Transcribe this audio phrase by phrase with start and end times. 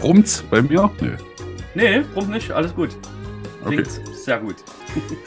[0.00, 0.90] Brummt's bei mir?
[1.00, 1.16] Nö.
[1.74, 2.90] Nee, brummt nicht, alles gut.
[3.64, 3.82] Okay.
[3.82, 4.56] Klingt sehr gut.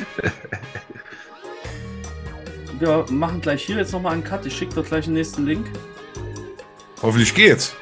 [2.80, 4.46] Wir machen gleich hier jetzt nochmal einen Cut.
[4.46, 5.68] Ich schicke dir gleich den nächsten Link.
[7.02, 7.76] Hoffentlich geht's.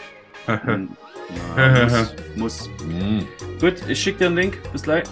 [0.46, 0.60] Na,
[1.88, 2.70] muss, muss.
[2.81, 3.26] Hm,
[3.62, 4.58] Gut, ich schicke dir einen Link.
[4.74, 5.03] Bis gleich.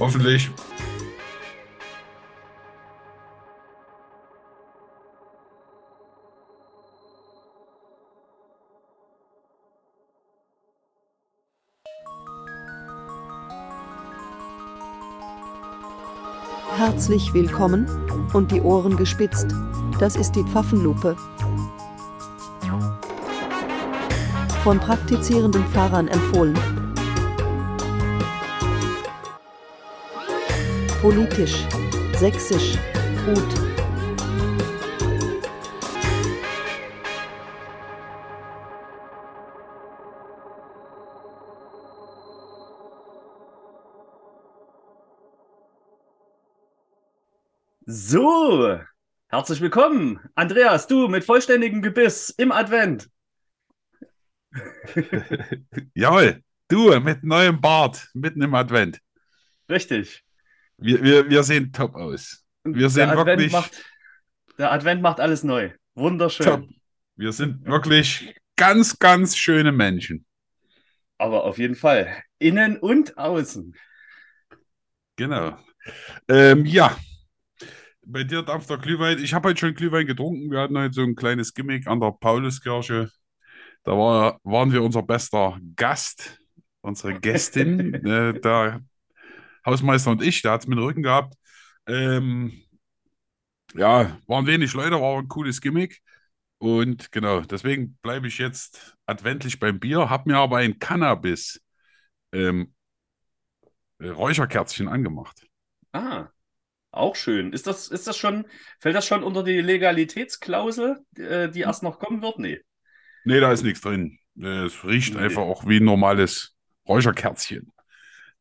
[0.00, 0.50] Hoffentlich.
[16.98, 17.86] Herzlich willkommen
[18.32, 19.54] und die Ohren gespitzt.
[20.00, 21.14] Das ist die Pfaffenlupe.
[24.64, 26.58] Von praktizierenden Fahrern empfohlen.
[31.00, 31.64] Politisch,
[32.18, 32.76] sächsisch,
[33.24, 33.67] gut.
[47.90, 48.78] So,
[49.28, 50.20] herzlich willkommen.
[50.34, 53.08] Andreas, du mit vollständigem Gebiss im Advent.
[55.94, 59.00] Jawohl, du mit neuem Bart, mitten im Advent.
[59.70, 60.22] Richtig.
[60.76, 62.44] Wir, wir, wir sehen top aus.
[62.62, 63.82] Wir sehen der Advent wirklich macht,
[64.58, 65.70] der Advent macht alles neu.
[65.94, 66.44] Wunderschön.
[66.44, 66.68] top.
[67.16, 70.26] Wir sind wirklich ganz, ganz schöne Menschen.
[71.16, 72.22] Aber auf jeden Fall.
[72.38, 73.74] Innen und außen.
[75.16, 75.56] Genau.
[76.28, 76.94] Ähm, ja,
[78.08, 79.18] bei dir dampft der Glühwein.
[79.22, 80.50] Ich habe heute schon Glühwein getrunken.
[80.50, 83.10] Wir hatten heute so ein kleines Gimmick an der Pauluskirche.
[83.84, 86.40] Da war, waren wir unser bester Gast,
[86.80, 88.82] unsere Gästin, äh, der
[89.64, 90.40] Hausmeister und ich.
[90.42, 91.34] Der hat es mit dem Rücken gehabt.
[91.86, 92.62] Ähm,
[93.74, 96.00] ja, waren wenig Leute, war ein cooles Gimmick.
[96.58, 101.62] Und genau, deswegen bleibe ich jetzt adventlich beim Bier, habe mir aber ein Cannabis
[102.32, 102.74] ähm,
[104.00, 105.46] Räucherkerzchen angemacht.
[105.92, 106.28] Ah,
[106.98, 107.52] auch schön.
[107.52, 108.46] Ist das, ist das schon,
[108.80, 112.38] fällt das schon unter die Legalitätsklausel, äh, die erst noch kommen wird?
[112.38, 112.60] Nee.
[113.24, 114.18] Nee, da ist nichts drin.
[114.40, 115.20] Äh, Es riecht Nee.
[115.20, 116.54] einfach auch wie ein normales
[116.86, 117.72] Räucherkerzchen.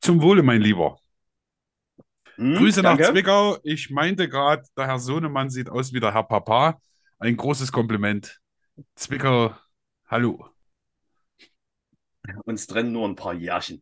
[0.01, 0.99] Zum Wohle, mein Lieber.
[2.35, 3.11] Hm, Grüße nach danke.
[3.13, 3.57] Zwickau.
[3.63, 6.79] Ich meinte gerade, der Herr Sohnemann sieht aus wie der Herr Papa.
[7.19, 8.39] Ein großes Kompliment.
[8.95, 9.55] Zwickau,
[10.07, 10.47] hallo.
[12.45, 13.81] Uns trennen nur ein paar Jährchen.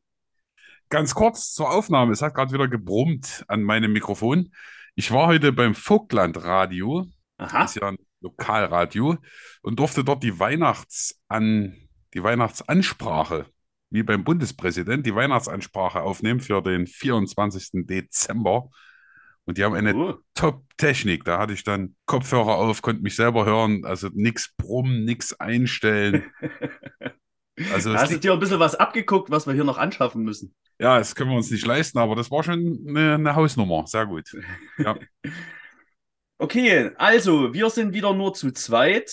[0.89, 2.11] Ganz kurz zur Aufnahme.
[2.13, 4.51] Es hat gerade wieder gebrummt an meinem Mikrofon.
[4.95, 7.05] Ich war heute beim Vogtlandradio.
[7.37, 7.65] Aha.
[7.65, 9.17] ist ja ein Lokalradio
[9.61, 11.75] und durfte dort die Weihnachtsan,
[12.13, 13.45] die Weihnachtsansprache,
[13.89, 17.85] wie beim Bundespräsident, die Weihnachtsansprache aufnehmen für den 24.
[17.85, 18.69] Dezember.
[19.47, 20.15] Und die haben eine Oh.
[20.33, 21.23] Top-Technik.
[21.23, 26.23] Da hatte ich dann Kopfhörer auf, konnte mich selber hören, also nichts brummen, nichts einstellen.
[27.73, 30.53] Also Da hast du dir ein bisschen was abgeguckt, was wir hier noch anschaffen müssen.
[30.79, 33.85] ja, das können wir uns nicht leisten, aber das war schon eine, eine Hausnummer.
[33.87, 34.29] Sehr gut.
[34.77, 34.95] Ja.
[36.37, 39.09] Okay, also wir sind wieder nur zu zweit,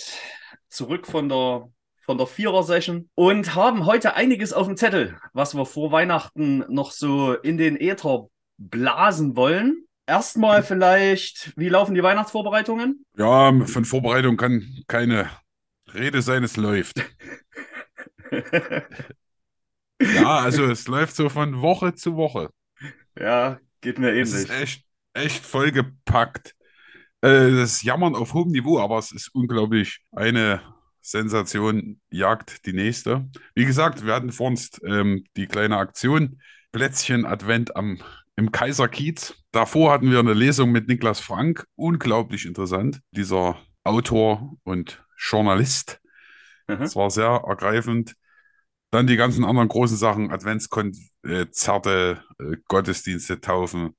[0.68, 1.68] zurück von der,
[2.00, 6.90] von der Vierer-Session und haben heute einiges auf dem Zettel, was wir vor Weihnachten noch
[6.90, 8.26] so in den Äther
[8.58, 9.84] blasen wollen.
[10.04, 13.04] Erstmal vielleicht, wie laufen die Weihnachtsvorbereitungen?
[13.16, 15.30] ja, von Vorbereitung kann keine
[15.94, 17.04] Rede sein, es läuft.
[20.00, 22.50] Ja, also es läuft so von Woche zu Woche.
[23.18, 24.50] ja, geht mir Es ist ähnlich.
[24.50, 24.84] echt,
[25.14, 26.54] echt vollgepackt.
[27.22, 30.00] Äh, das Jammern auf hohem Niveau, aber es ist unglaublich.
[30.12, 30.62] Eine
[31.02, 33.28] Sensation jagt die nächste.
[33.54, 36.40] Wie gesagt, wir hatten vor uns ähm, die kleine Aktion
[36.72, 38.00] Plätzchen Advent am,
[38.36, 39.34] im Kaiserkiez.
[39.52, 41.66] Davor hatten wir eine Lesung mit Niklas Frank.
[41.76, 43.00] Unglaublich interessant.
[43.12, 46.00] Dieser Autor und Journalist.
[46.68, 46.78] Mhm.
[46.80, 48.14] Das war sehr ergreifend.
[48.92, 53.96] Dann die ganzen anderen großen Sachen, Adventskonzerte, äh, Gottesdienste, Taufen,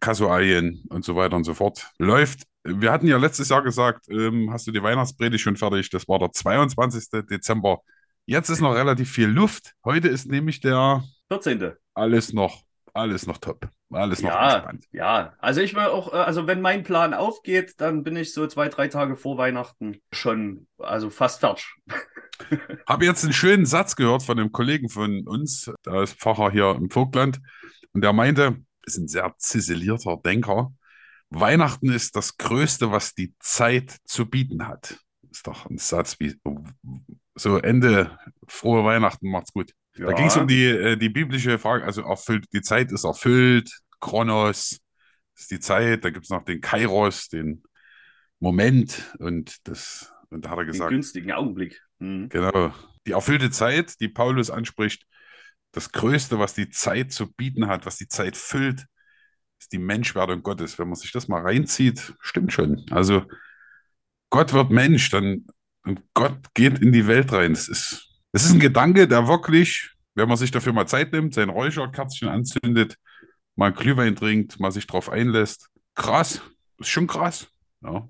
[0.00, 1.90] Kasualien und so weiter und so fort.
[1.98, 2.44] Läuft.
[2.64, 5.90] Wir hatten ja letztes Jahr gesagt, ähm, hast du die Weihnachtspredigt schon fertig?
[5.90, 7.26] Das war der 22.
[7.26, 7.80] Dezember.
[8.26, 9.72] Jetzt ist noch relativ viel Luft.
[9.84, 11.72] Heute ist nämlich der 14.
[11.94, 12.62] alles noch,
[12.92, 13.68] alles noch top.
[13.92, 14.84] Alles noch Ja, entspannt.
[14.92, 15.32] ja.
[15.38, 18.68] Also ich will auch, äh, also wenn mein Plan aufgeht, dann bin ich so zwei,
[18.68, 21.74] drei Tage vor Weihnachten schon, also fast fertig.
[22.86, 26.74] Habe jetzt einen schönen Satz gehört von einem Kollegen von uns, der ist Pfarrer hier
[26.76, 27.40] im Vogtland,
[27.92, 28.56] und der meinte,
[28.86, 30.72] ist ein sehr ziselierter Denker,
[31.30, 34.98] Weihnachten ist das Größte, was die Zeit zu bieten hat.
[35.30, 36.34] Ist doch ein Satz wie
[37.36, 38.18] so Ende,
[38.48, 39.72] frohe Weihnachten, macht's gut.
[39.94, 43.80] Da ging es um die, äh, die biblische Frage, also erfüllt, die Zeit ist erfüllt,
[44.00, 44.80] Chronos
[45.36, 47.62] ist die Zeit, da gibt es noch den Kairos, den
[48.40, 51.80] Moment und das, und da hat er den gesagt, günstigen Augenblick.
[52.00, 52.28] Mhm.
[52.28, 52.74] Genau.
[53.06, 55.06] die erfüllte Zeit, die Paulus anspricht,
[55.72, 58.86] das Größte, was die Zeit zu bieten hat, was die Zeit füllt,
[59.60, 60.78] ist die Menschwerdung Gottes.
[60.78, 62.84] Wenn man sich das mal reinzieht, stimmt schon.
[62.90, 63.24] Also
[64.30, 65.46] Gott wird Mensch, dann
[65.82, 67.54] und Gott geht in die Welt rein.
[67.54, 71.34] Das ist, das ist ein Gedanke, der wirklich, wenn man sich dafür mal Zeit nimmt,
[71.34, 72.96] sein Räucherkerzchen anzündet,
[73.56, 75.68] mal Glühwein trinkt, mal sich drauf einlässt.
[75.94, 76.42] Krass,
[76.76, 77.48] das ist schon krass.
[77.82, 78.08] Ja.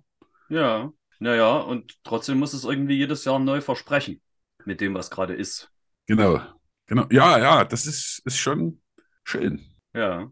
[0.49, 4.21] Ja, naja, und trotzdem muss es irgendwie jedes Jahr neu versprechen
[4.65, 5.71] mit dem, was gerade ist.
[6.07, 6.41] Genau,
[6.87, 7.07] genau.
[7.11, 8.83] Ja, ja, das ist, ist schon
[9.23, 9.65] schön.
[9.95, 10.31] Ja.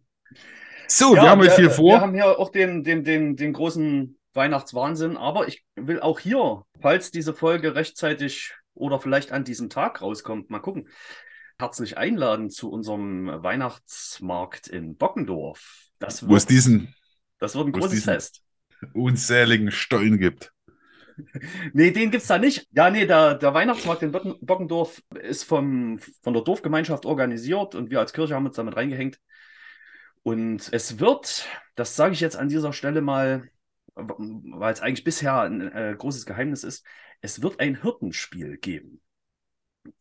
[0.88, 2.00] So, ja, wir haben heute viel Wir vor.
[2.00, 7.10] haben hier auch den, den, den, den großen Weihnachtswahnsinn, aber ich will auch hier, falls
[7.10, 10.88] diese Folge rechtzeitig oder vielleicht an diesem Tag rauskommt, mal gucken,
[11.58, 15.88] herzlich einladen zu unserem Weihnachtsmarkt in Bockendorf.
[15.98, 16.94] Das wo es wird, diesen
[17.40, 18.42] das wird ein großes diesen- Fest.
[18.94, 20.52] unzähligen Stollen gibt.
[21.72, 22.66] Nee, den gibt's da nicht.
[22.72, 27.90] Ja, nee, der, der Weihnachtsmarkt in Bocken- Bockendorf ist vom, von der Dorfgemeinschaft organisiert und
[27.90, 29.18] wir als Kirche haben uns damit reingehängt.
[30.22, 33.48] Und es wird, das sage ich jetzt an dieser Stelle mal,
[33.94, 36.84] weil es eigentlich bisher ein äh, großes Geheimnis ist,
[37.20, 39.00] es wird ein Hirtenspiel geben.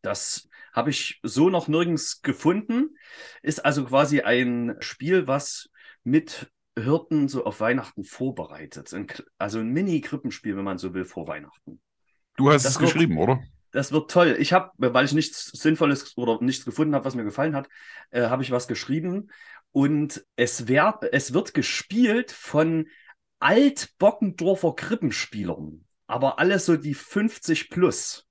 [0.02, 2.98] Das habe ich so noch nirgends gefunden.
[3.42, 5.70] Ist also quasi ein Spiel, was
[6.04, 6.52] mit
[6.84, 8.96] Hirten so auf Weihnachten vorbereitet.
[9.38, 11.82] Also ein Mini-Krippenspiel, wenn man so will, vor Weihnachten.
[12.36, 13.42] Du hast Das es wird- geschrieben, oder?
[13.72, 14.38] Das wird toll.
[14.40, 17.68] Ich habe, weil ich nichts Sinnvolles oder nichts gefunden habe, was mir gefallen hat,
[18.12, 19.30] äh, habe ich was geschrieben.
[19.72, 22.88] Und es, wär, es wird gespielt von
[23.40, 25.84] Altbockendorfer Krippenspielern.
[26.08, 28.26] Aber alles so die 50 plus.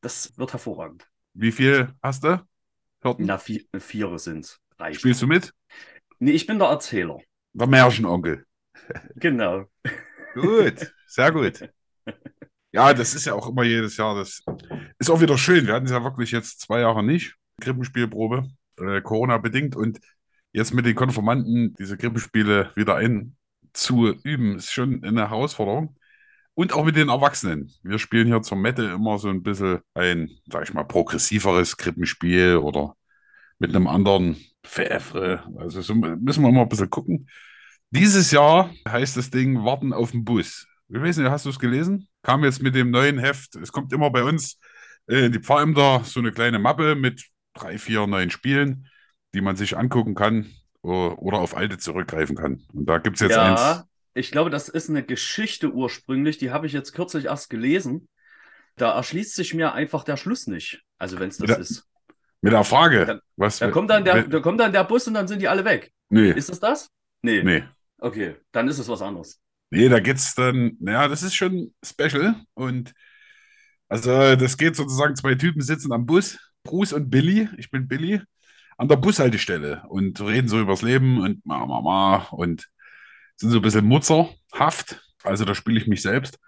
[0.00, 1.06] Das wird hervorragend.
[1.34, 2.44] Wie viel hast du?
[3.00, 3.24] Hörten?
[3.26, 5.00] Na, vi Viere sind reicht.
[5.00, 5.52] Spielst du mit?
[6.18, 7.18] Nee, ich bin der Erzähler.
[7.58, 8.44] Der Märchenonkel.
[9.14, 9.64] Genau.
[10.34, 11.68] Gut, sehr gut.
[12.72, 14.14] Ja, das ist ja auch immer jedes Jahr.
[14.14, 14.42] Das
[14.98, 15.66] ist auch wieder schön.
[15.66, 17.34] Wir hatten es ja wirklich jetzt zwei Jahre nicht.
[17.62, 19.74] Krippenspielprobe, äh, Corona-bedingt.
[19.74, 19.98] Und
[20.52, 25.96] jetzt mit den Konformanten diese Krippenspiele wieder einzuüben, ist schon eine Herausforderung.
[26.52, 27.72] Und auch mit den Erwachsenen.
[27.82, 32.56] Wir spielen hier zur Mette immer so ein bisschen ein, sag ich mal, progressiveres Krippenspiel
[32.56, 32.94] oder
[33.58, 35.44] mit einem anderen Pfeffre.
[35.56, 37.28] Also so müssen wir immer ein bisschen gucken.
[37.90, 40.66] Dieses Jahr heißt das Ding Warten auf den Bus.
[40.88, 42.08] Ich weiß nicht, hast du es gelesen?
[42.22, 43.56] Kam jetzt mit dem neuen Heft.
[43.56, 44.58] Es kommt immer bei uns
[45.08, 48.88] äh, in die Pfarrämter so eine kleine Mappe mit drei, vier neuen Spielen,
[49.34, 50.46] die man sich angucken kann
[50.82, 52.62] oder auf alte zurückgreifen kann.
[52.72, 53.60] Und da gibt es jetzt eins.
[53.60, 58.08] Ja, ich glaube, das ist eine Geschichte ursprünglich, die habe ich jetzt kürzlich erst gelesen.
[58.76, 60.82] Da erschließt sich mir einfach der Schluss nicht.
[60.98, 61.56] Also wenn es das Ja.
[61.56, 61.88] ist.
[62.46, 63.58] Mit der Frage, Da- was.
[63.58, 65.92] Da kommt, dann der, da kommt dann der Bus und dann sind die alle weg.
[66.08, 66.88] nee, Ist das das?
[67.22, 67.42] Nee.
[67.42, 67.62] nee.
[67.98, 69.40] Okay, dann ist es was anderes.
[69.70, 72.36] Nee, da geht's dann, naja, das ist schon special.
[72.54, 72.92] Und
[73.88, 78.20] also das geht sozusagen, zwei Typen sitzen am Bus, Bruce und Billy, ich bin Billy,
[78.76, 82.68] an der Bushaltestelle und reden so übers Leben und ma, ma, ma und
[83.36, 85.00] sind so ein bisschen mutzerhaft.
[85.24, 86.38] Also da spiele ich mich selbst.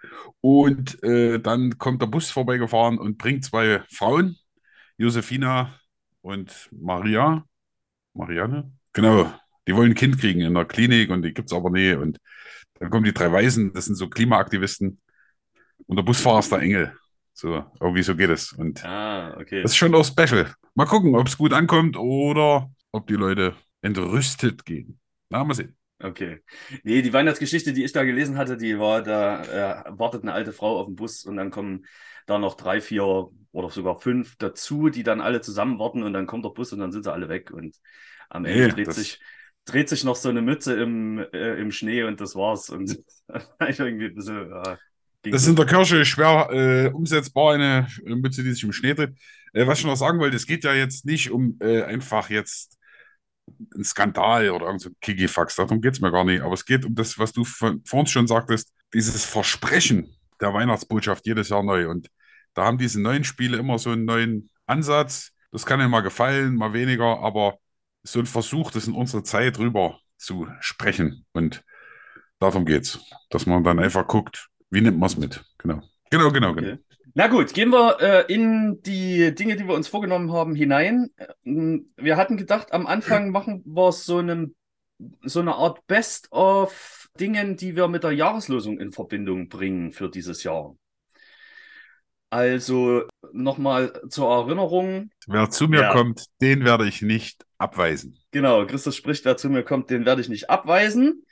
[0.41, 4.37] Und äh, dann kommt der Bus vorbeigefahren und bringt zwei Frauen,
[4.97, 5.78] Josefina
[6.21, 7.43] und Maria.
[8.13, 8.71] Marianne?
[8.93, 9.31] Genau,
[9.67, 11.93] die wollen ein Kind kriegen in der Klinik und die gibt's aber nie.
[11.93, 12.19] Und
[12.79, 14.99] dann kommen die drei Weißen, das sind so Klimaaktivisten.
[15.87, 16.93] Und der Busfahrer ist der Engel.
[17.33, 18.51] So, irgendwie so geht es.
[18.53, 19.61] Und Ah, okay.
[19.61, 20.53] das ist schon auch special.
[20.75, 24.99] Mal gucken, ob es gut ankommt oder ob die Leute entrüstet gehen.
[25.29, 25.75] Na, mal sehen.
[26.01, 26.39] Okay.
[26.83, 30.53] Nee, die Weihnachtsgeschichte, die ich da gelesen hatte, die war, da äh, wartet eine alte
[30.53, 31.85] Frau auf dem Bus und dann kommen
[32.29, 36.27] da noch drei, vier oder sogar fünf dazu, die dann alle zusammen warten und dann
[36.27, 37.75] kommt der Bus und dann sind sie alle weg und
[38.29, 39.19] am Ende Nee, dreht sich,
[39.65, 42.69] dreht sich noch so eine Mütze im, äh, im Schnee und das war's.
[42.69, 42.99] Und
[43.59, 44.77] irgendwie ein bisschen, ja,
[45.23, 48.93] ging Das ist in der Kirche schwer äh, umsetzbar, eine Mütze, die sich im Schnee
[48.93, 49.15] dreht.
[49.53, 52.77] Äh, was ich noch sagen wollte, es geht ja jetzt nicht um äh, einfach jetzt
[53.73, 56.41] einen Skandal oder irgend so Kikifax, darum geht es mir gar nicht.
[56.41, 61.25] Aber es geht um das, was du von, vorhin schon sagtest, dieses Versprechen der Weihnachtsbotschaft
[61.25, 61.89] jedes Jahr neu.
[61.89, 62.09] Und
[62.53, 65.31] da haben diese neuen Spiele immer so einen neuen Ansatz.
[65.51, 67.57] Das kann ihnen mal gefallen, mal weniger, aber
[68.03, 71.25] so ein Versuch, das in unsere Zeit rüber zu sprechen.
[71.33, 71.63] Und
[72.39, 75.43] darum geht's, dass man dann einfach guckt, wie nimmt man es mit.
[75.57, 75.81] Genau.
[76.11, 76.73] Genau, genau, genau.
[76.73, 76.79] Okay.
[77.15, 81.09] Na gut, gehen wir äh, in die Dinge, die wir uns vorgenommen haben, hinein.
[81.43, 84.55] Ähm, Wir hatten gedacht, am Anfang machen wir so, einem,
[85.23, 90.09] so eine Art Best of Dingen, die wir mit der Jahreslosung in Verbindung bringen für
[90.09, 90.75] dieses Jahr.
[92.29, 95.09] Also nochmal zur Erinnerung.
[95.27, 95.93] Wer zu mir Ja.
[95.93, 98.17] kommt, den werde ich nicht abweisen.
[98.31, 101.25] Genau, Christus spricht, wer zu mir kommt, den werde ich nicht abweisen.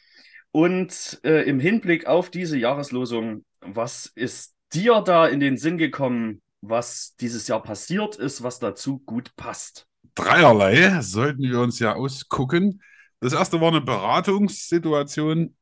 [0.51, 6.41] Und äh, im Hinblick auf diese Jahreslosung, was ist dir da in den Sinn gekommen,
[6.61, 9.85] was dieses Jahr passiert ist, was dazu gut passt.
[10.15, 12.81] Dreierlei sollten wir uns ja ausgucken.
[13.19, 15.55] Das erste war eine Beratungssituation,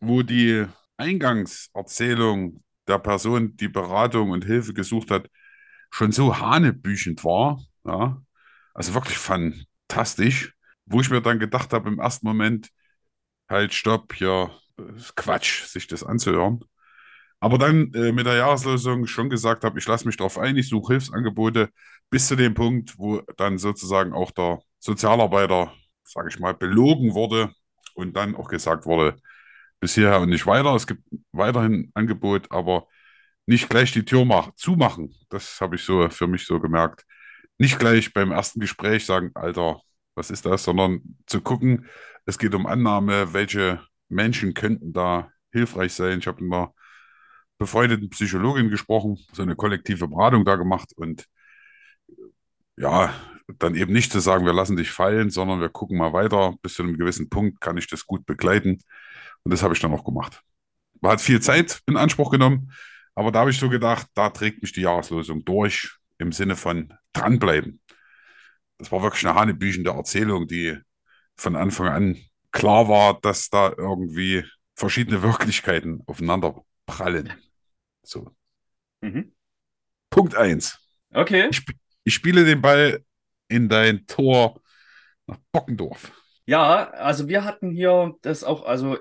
[0.00, 0.66] wo die
[0.96, 5.28] Eingangserzählung der Person, die Beratung und Hilfe gesucht hat,
[5.90, 7.60] schon so hanebüchend war.
[7.84, 8.22] Ja?
[8.74, 10.54] Also wirklich fantastisch,
[10.86, 12.70] wo ich mir dann gedacht habe im ersten Moment,
[13.48, 14.50] halt, stopp, ja,
[15.16, 16.64] Quatsch, sich das anzuhören.
[17.40, 20.68] Aber dann äh, mit der Jahreslösung schon gesagt habe, ich lasse mich darauf ein, ich
[20.68, 21.70] suche Hilfsangebote
[22.10, 25.72] bis zu dem Punkt, wo dann sozusagen auch der Sozialarbeiter,
[26.04, 27.50] sage ich mal, belogen wurde
[27.94, 29.16] und dann auch gesagt wurde,
[29.80, 30.74] bis hierher und nicht weiter.
[30.74, 32.86] Es gibt weiterhin Angebot, aber
[33.46, 35.14] nicht gleich die Tür mach, zumachen.
[35.30, 37.04] Das habe ich so für mich so gemerkt.
[37.58, 39.80] Nicht gleich beim ersten Gespräch sagen, Alter,
[40.14, 41.86] was ist das, sondern zu gucken,
[42.26, 46.20] es geht um Annahme, welche Menschen könnten da hilfreich sein.
[46.20, 46.74] Ich habe mit einer
[47.58, 51.26] befreundeten Psychologin gesprochen, so eine kollektive Beratung da gemacht und
[52.76, 53.12] ja,
[53.58, 56.54] dann eben nicht zu sagen, wir lassen dich fallen, sondern wir gucken mal weiter.
[56.62, 58.78] Bis zu einem gewissen Punkt kann ich das gut begleiten.
[59.44, 60.42] Und das habe ich dann auch gemacht.
[61.00, 62.72] Man hat viel Zeit in Anspruch genommen,
[63.14, 66.92] aber da habe ich so gedacht, da trägt mich die Jahreslosung durch im Sinne von
[67.12, 67.80] dranbleiben.
[68.78, 70.78] Das war wirklich eine hanebüchende Erzählung, die
[71.36, 72.16] von Anfang an
[72.52, 74.44] klar war, dass da irgendwie
[74.74, 77.32] verschiedene Wirklichkeiten aufeinander prallen.
[78.02, 78.34] So.
[79.00, 79.32] Mhm.
[80.10, 80.78] Punkt 1.
[81.12, 81.48] Okay.
[81.50, 81.64] Ich,
[82.04, 83.04] ich spiele den Ball
[83.48, 84.60] in dein Tor
[85.26, 86.12] nach Bockendorf.
[86.46, 88.98] Ja, also wir hatten hier das auch, also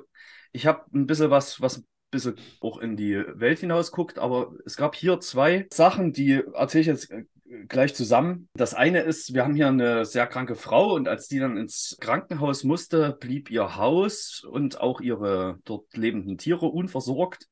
[0.52, 4.54] ich habe ein bisschen was, was ein bisschen auch in die Welt hinaus guckt, aber
[4.66, 7.26] es gab hier zwei Sachen, die erzähle ich jetzt äh,
[7.68, 8.50] gleich zusammen.
[8.54, 11.98] Das eine ist, wir haben hier eine sehr kranke Frau und als die dann ins
[12.00, 17.48] Krankenhaus musste, blieb ihr Haus und auch ihre dort lebenden Tiere unversorgt.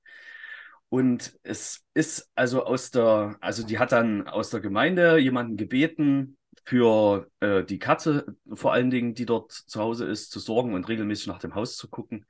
[0.89, 6.37] Und es ist also aus der, also die hat dann aus der Gemeinde jemanden gebeten,
[6.67, 10.89] für äh, die Katze vor allen Dingen, die dort zu Hause ist, zu sorgen und
[10.89, 12.25] regelmäßig nach dem Haus zu gucken.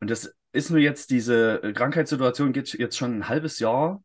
[0.00, 4.02] Und das ist nur jetzt, diese Krankheitssituation geht jetzt schon ein halbes Jahr.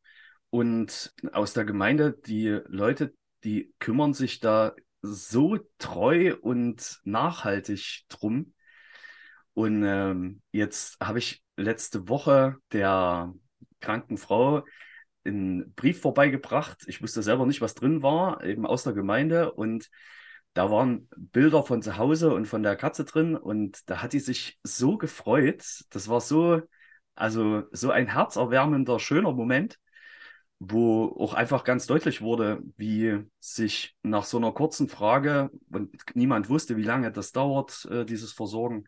[0.49, 8.53] Und aus der Gemeinde, die Leute, die kümmern sich da so treu und nachhaltig drum.
[9.53, 13.33] Und ähm, jetzt habe ich letzte Woche der
[13.79, 14.65] kranken Frau
[15.23, 16.83] einen Brief vorbeigebracht.
[16.87, 19.53] Ich wusste selber nicht, was drin war, eben aus der Gemeinde.
[19.53, 19.89] Und
[20.55, 23.35] da waren Bilder von zu Hause und von der Katze drin.
[23.35, 25.83] Und da hat die sich so gefreut.
[25.89, 26.61] Das war so,
[27.13, 29.77] also so ein herzerwärmender, schöner Moment,
[30.59, 36.49] wo auch einfach ganz deutlich wurde, wie sich nach so einer kurzen Frage, und niemand
[36.49, 38.85] wusste, wie lange das dauert, äh, dieses Versorgen,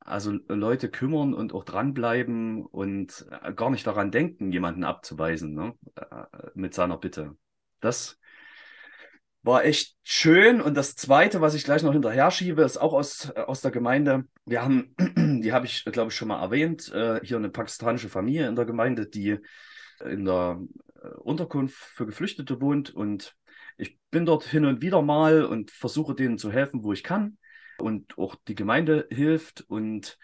[0.00, 5.74] also Leute kümmern und auch dranbleiben und äh, gar nicht daran denken, jemanden abzuweisen ne?
[5.94, 7.38] Äh, mit seiner Bitte.
[7.80, 8.19] Das
[9.42, 10.60] war echt schön.
[10.60, 13.70] Und das Zweite, was ich gleich noch hinterher schiebe, ist auch aus, äh, aus der
[13.70, 14.24] Gemeinde.
[14.44, 14.94] Wir haben,
[15.42, 16.92] die habe ich, glaube ich, schon mal erwähnt,
[17.22, 19.38] hier eine pakistanische Familie in der Gemeinde, die
[20.04, 20.60] in der
[21.18, 22.90] Unterkunft für Geflüchtete wohnt.
[22.90, 23.34] Und
[23.76, 27.38] ich bin dort hin und wieder mal und versuche denen zu helfen, wo ich kann
[27.80, 29.62] und auch die Gemeinde hilft.
[29.62, 30.18] Und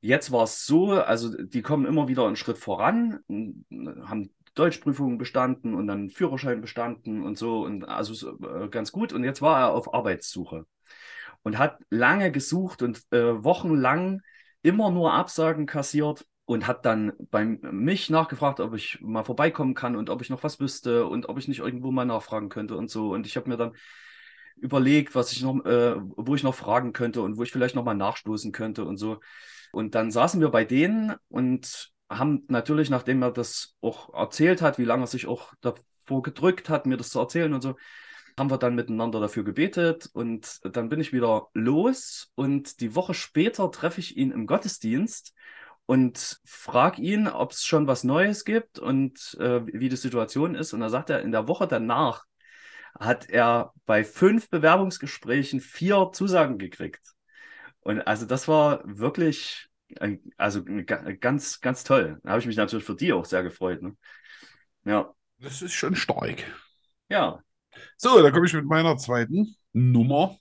[0.00, 5.74] jetzt war es so, also die kommen immer wieder einen Schritt voran, haben Deutschprüfungen bestanden
[5.74, 9.12] und dann Führerschein bestanden und so und also äh, ganz gut.
[9.12, 10.66] Und jetzt war er auf Arbeitssuche
[11.42, 14.22] und hat lange gesucht und äh, wochenlang
[14.62, 19.94] immer nur Absagen kassiert und hat dann bei mich nachgefragt, ob ich mal vorbeikommen kann
[19.94, 22.90] und ob ich noch was wüsste und ob ich nicht irgendwo mal nachfragen könnte und
[22.90, 23.12] so.
[23.12, 23.76] Und ich habe mir dann
[24.56, 27.84] überlegt, was ich noch, äh, wo ich noch fragen könnte und wo ich vielleicht noch
[27.84, 29.20] mal nachstoßen könnte und so.
[29.70, 34.78] Und dann saßen wir bei denen und haben natürlich, nachdem er das auch erzählt hat,
[34.78, 37.76] wie lange er sich auch davor gedrückt hat, mir das zu erzählen und so,
[38.38, 43.14] haben wir dann miteinander dafür gebetet und dann bin ich wieder los und die Woche
[43.14, 45.34] später treffe ich ihn im Gottesdienst
[45.86, 50.72] und frage ihn, ob es schon was Neues gibt und äh, wie die Situation ist.
[50.72, 52.24] Und da sagt er, in der Woche danach
[52.98, 57.14] hat er bei fünf Bewerbungsgesprächen vier Zusagen gekriegt.
[57.80, 59.68] Und also das war wirklich,
[60.36, 60.64] also
[61.20, 62.18] ganz, ganz toll.
[62.22, 63.82] Da habe ich mich natürlich für die auch sehr gefreut.
[63.82, 63.96] Ne?
[64.84, 65.12] Ja.
[65.38, 66.44] Das ist schon stark.
[67.08, 67.40] Ja.
[67.96, 70.36] So, da komme ich mit meiner zweiten Nummer.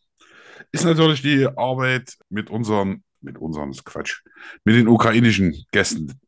[0.72, 4.22] Ist natürlich die Arbeit mit unseren, mit unseren, Quatsch,
[4.64, 6.20] mit den ukrainischen Gästen.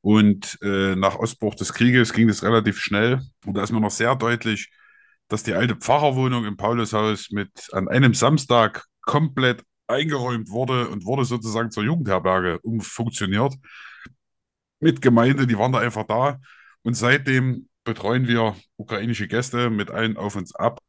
[0.00, 3.20] Und äh, nach Ausbruch des Krieges ging das relativ schnell.
[3.44, 4.70] Und da ist mir noch sehr deutlich,
[5.28, 11.24] dass die alte Pfarrerwohnung im Paulushaus mit an einem Samstag komplett eingeräumt wurde und wurde
[11.24, 13.54] sozusagen zur Jugendherberge umfunktioniert.
[14.80, 16.40] Mit Gemeinde, die waren da einfach da.
[16.82, 20.80] Und seitdem betreuen wir ukrainische Gäste mit allen auf uns ab.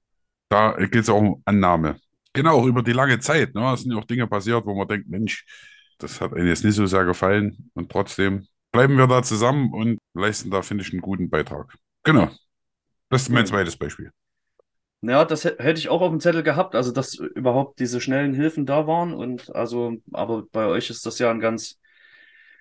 [0.50, 1.98] Da geht es auch um Annahme.
[2.34, 3.56] Genau, auch über die lange Zeit.
[3.56, 3.74] Ne?
[3.74, 5.46] Es sind ja auch Dinge passiert, wo man denkt, Mensch,
[5.98, 7.72] das hat einem jetzt nicht so sehr gefallen.
[7.74, 11.74] Und trotzdem bleiben wir da zusammen und leisten da, finde ich, einen guten Beitrag.
[12.04, 12.30] Genau.
[13.10, 14.12] Das ist mein zweites Beispiel.
[15.02, 18.34] Ja, das hä- hätte ich auch auf dem Zettel gehabt, also dass überhaupt diese schnellen
[18.34, 21.80] Hilfen da waren und also, aber bei euch ist das ja ein ganz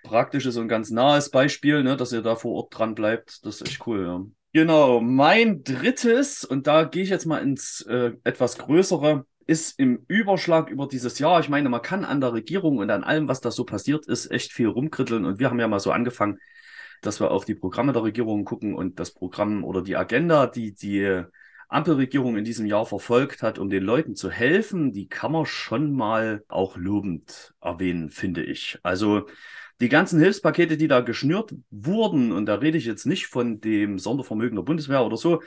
[0.04, 3.44] praktisches und ganz nahes Beispiel, ne, dass ihr da vor Ort dran bleibt.
[3.46, 4.24] Das ist echt cool, ja.
[4.52, 10.04] Genau, mein drittes, und da gehe ich jetzt mal ins äh, etwas Größere, ist im
[10.08, 11.40] Überschlag über dieses Jahr.
[11.40, 14.30] Ich meine, man kann an der Regierung und an allem, was da so passiert ist,
[14.30, 15.24] echt viel rumkritteln.
[15.24, 16.38] Und wir haben ja mal so angefangen,
[17.02, 20.72] dass wir auf die Programme der Regierung gucken und das Programm oder die Agenda, die
[20.74, 21.24] die
[21.68, 25.92] Ampelregierung in diesem Jahr verfolgt hat, um den Leuten zu helfen, die kann man schon
[25.92, 28.78] mal auch lobend erwähnen, finde ich.
[28.82, 29.26] Also
[29.80, 33.98] die ganzen Hilfspakete, die da geschnürt wurden, und da rede ich jetzt nicht von dem
[33.98, 35.42] Sondervermögen der Bundeswehr oder so,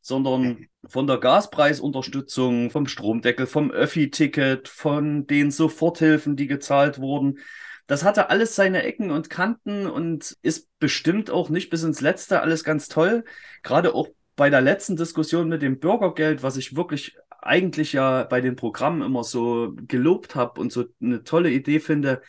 [0.00, 7.38] sondern von der Gaspreisunterstützung, vom Stromdeckel, vom Öffi-Ticket, von den Soforthilfen, die gezahlt wurden.
[7.86, 12.40] Das hatte alles seine Ecken und Kanten und ist bestimmt auch nicht bis ins Letzte
[12.40, 13.24] alles ganz toll.
[13.62, 18.40] Gerade auch bei der letzten Diskussion mit dem Bürgergeld, was ich wirklich eigentlich ja bei
[18.40, 22.22] den Programmen immer so gelobt habe und so eine tolle Idee finde.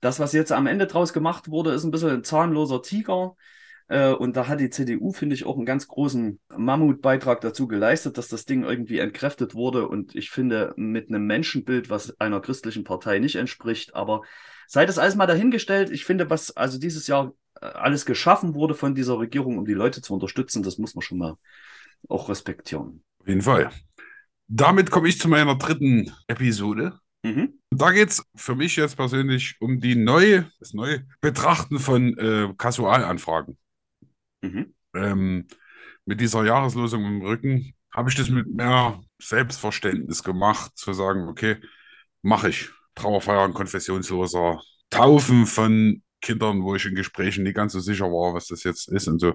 [0.00, 3.36] Das, was jetzt am Ende draus gemacht wurde, ist ein bisschen ein zahnloser Tiger.
[3.88, 8.18] Äh, Und da hat die CDU, finde ich, auch einen ganz großen Mammutbeitrag dazu geleistet,
[8.18, 9.88] dass das Ding irgendwie entkräftet wurde.
[9.88, 13.94] Und ich finde, mit einem Menschenbild, was einer christlichen Partei nicht entspricht.
[13.94, 14.22] Aber
[14.66, 15.90] sei das alles mal dahingestellt.
[15.90, 17.34] Ich finde, was also dieses Jahr
[17.64, 21.18] alles geschaffen wurde von dieser Regierung, um die Leute zu unterstützen, das muss man schon
[21.18, 21.36] mal
[22.08, 23.02] auch respektieren.
[23.20, 23.70] Auf jeden Fall.
[24.46, 26.98] Damit komme ich zu meiner dritten Episode.
[27.22, 27.58] Mhm.
[27.70, 32.52] Da geht es für mich jetzt persönlich um die neue, das neue Betrachten von äh,
[32.56, 33.56] Kasualanfragen.
[34.42, 34.74] Mhm.
[34.94, 35.48] Ähm,
[36.04, 41.56] mit dieser Jahreslosung im Rücken habe ich das mit mehr Selbstverständnis gemacht, zu sagen, okay,
[42.22, 42.70] mache ich.
[42.94, 44.60] Trauerfeiern, konfessionsloser,
[44.90, 48.88] Taufen von Kindern, wo ich in Gesprächen nicht ganz so sicher war, was das jetzt
[48.88, 49.34] ist und so.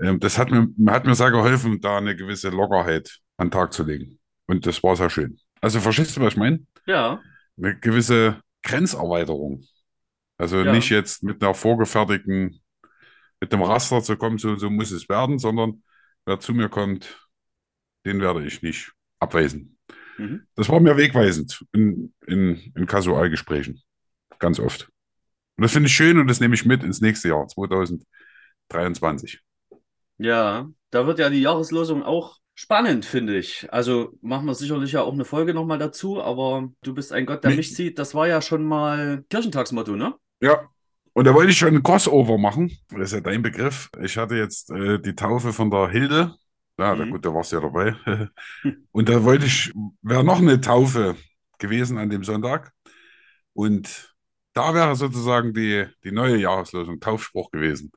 [0.00, 3.72] Ähm, das hat mir, hat mir sehr geholfen, da eine gewisse Lockerheit an den Tag
[3.74, 4.18] zu legen.
[4.46, 5.38] Und das war sehr schön.
[5.60, 6.60] Also verstehst du, was ich meine?
[6.86, 7.20] Ja,
[7.58, 9.62] Eine gewisse Grenzerweiterung.
[10.38, 10.72] Also Ja.
[10.72, 12.60] nicht jetzt mit einer vorgefertigten,
[13.40, 15.82] mit dem Raster zu kommen, so, so muss es werden, sondern
[16.24, 17.28] wer zu mir kommt,
[18.06, 19.76] den werde ich nicht abweisen.
[20.16, 20.46] Mhm.
[20.54, 23.82] Das war mir wegweisend in, in, in Kasualgesprächen.
[24.38, 24.88] Ganz oft.
[25.60, 29.40] Und das finde ich schön und das nehme ich mit ins nächste Jahr, 2023.
[30.18, 30.68] ja.
[30.92, 33.68] Da wird ja die Jahreslosung auch spannend, finde ich.
[33.72, 37.44] Also machen wir sicherlich ja auch eine Folge nochmal dazu, aber du bist ein Gott,
[37.44, 37.58] der Nee.
[37.58, 37.96] mich sieht.
[37.98, 40.14] Das war ja schon mal Kirchentagsmotto, ne?
[40.40, 40.68] Ja.
[41.12, 42.72] Und da wollte ich schon ein Crossover machen.
[42.88, 43.88] Das ist ja dein Begriff.
[44.02, 46.34] Ich hatte jetzt äh, die Taufe von der Hilde.
[46.78, 47.10] Ja, da, Mhm.
[47.12, 47.94] gut, da warst du ja dabei.
[48.92, 51.14] Und da wollte ich, wäre noch eine Taufe
[51.58, 52.72] gewesen an dem Sonntag.
[53.52, 54.12] Und
[54.52, 57.92] da wäre sozusagen die, die neue Jahreslosung, Taufspruch gewesen.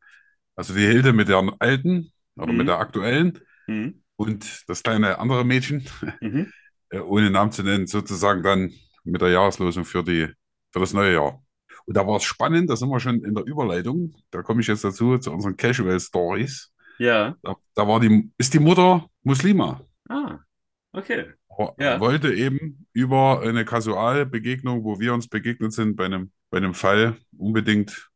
[0.55, 2.57] Also die Hilde mit der alten oder Mhm.
[2.57, 4.01] mit der aktuellen Mhm.
[4.15, 5.87] und das kleine andere Mädchen,
[6.21, 6.51] Mhm.
[6.89, 8.71] äh, ohne Namen zu nennen, sozusagen dann
[9.03, 10.27] mit der Jahreslosung für die,
[10.71, 11.43] für das neue Jahr.
[11.85, 14.15] Und da war es spannend, da sind wir schon in der Überleitung.
[14.31, 16.71] Da komme ich jetzt dazu, zu unseren Casual Stories.
[16.97, 17.35] Ja.
[17.41, 19.81] Da, da war die, ist die Mutter Muslima.
[20.07, 20.39] Ah,
[20.93, 21.25] okay.
[21.77, 21.99] Ja.
[21.99, 27.17] wollte eben über eine Kasualbegegnung, wo wir uns begegnet sind, bei einem, bei einem Fall
[27.35, 28.11] unbedingt,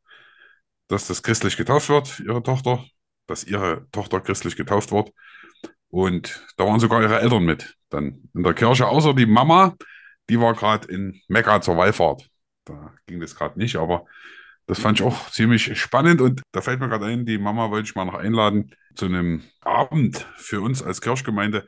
[0.90, 2.86] dass das christlich getauft wird, ihre Tochter,
[3.26, 5.12] dass ihre Tochter christlich getauft wird.
[5.90, 9.76] Und da waren sogar ihre Eltern mit dann in der Kirche, außer die Mama,
[10.30, 12.30] die war gerade in Mekka zur Wallfahrt.
[12.66, 14.06] Da ging das gerade nicht, aber
[14.68, 16.22] das fand ich auch ziemlich spannend.
[16.22, 19.46] Und da fällt mir gerade ein, die Mama wollte ich mal noch einladen zu einem
[19.62, 21.68] Abend für uns als Kirchgemeinde,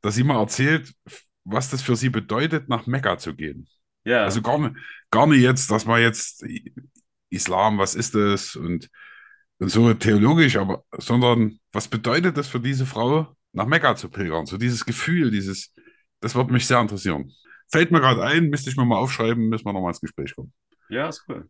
[0.00, 0.94] dass sie mal erzählt,
[1.42, 3.66] was das für sie bedeutet, nach Mekka zu gehen.
[4.04, 4.24] Ja.
[4.24, 4.76] Also gar nicht,
[5.10, 6.44] gar nicht jetzt, dass man jetzt
[7.30, 8.88] Islam, was ist das und,
[9.58, 14.46] und so theologisch, aber sondern was bedeutet das für diese Frau, nach Mekka zu pilgern?
[14.46, 15.74] So dieses Gefühl, dieses,
[16.20, 17.32] das würde mich sehr interessieren.
[17.70, 20.52] Fällt mir gerade ein, müsste ich mir mal aufschreiben, müssen wir nochmal ins Gespräch kommen.
[20.88, 21.48] Ja, ist cool.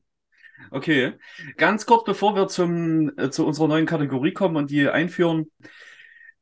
[0.71, 1.15] Okay,
[1.57, 5.51] ganz kurz bevor wir zum, äh, zu unserer neuen Kategorie kommen und die einführen,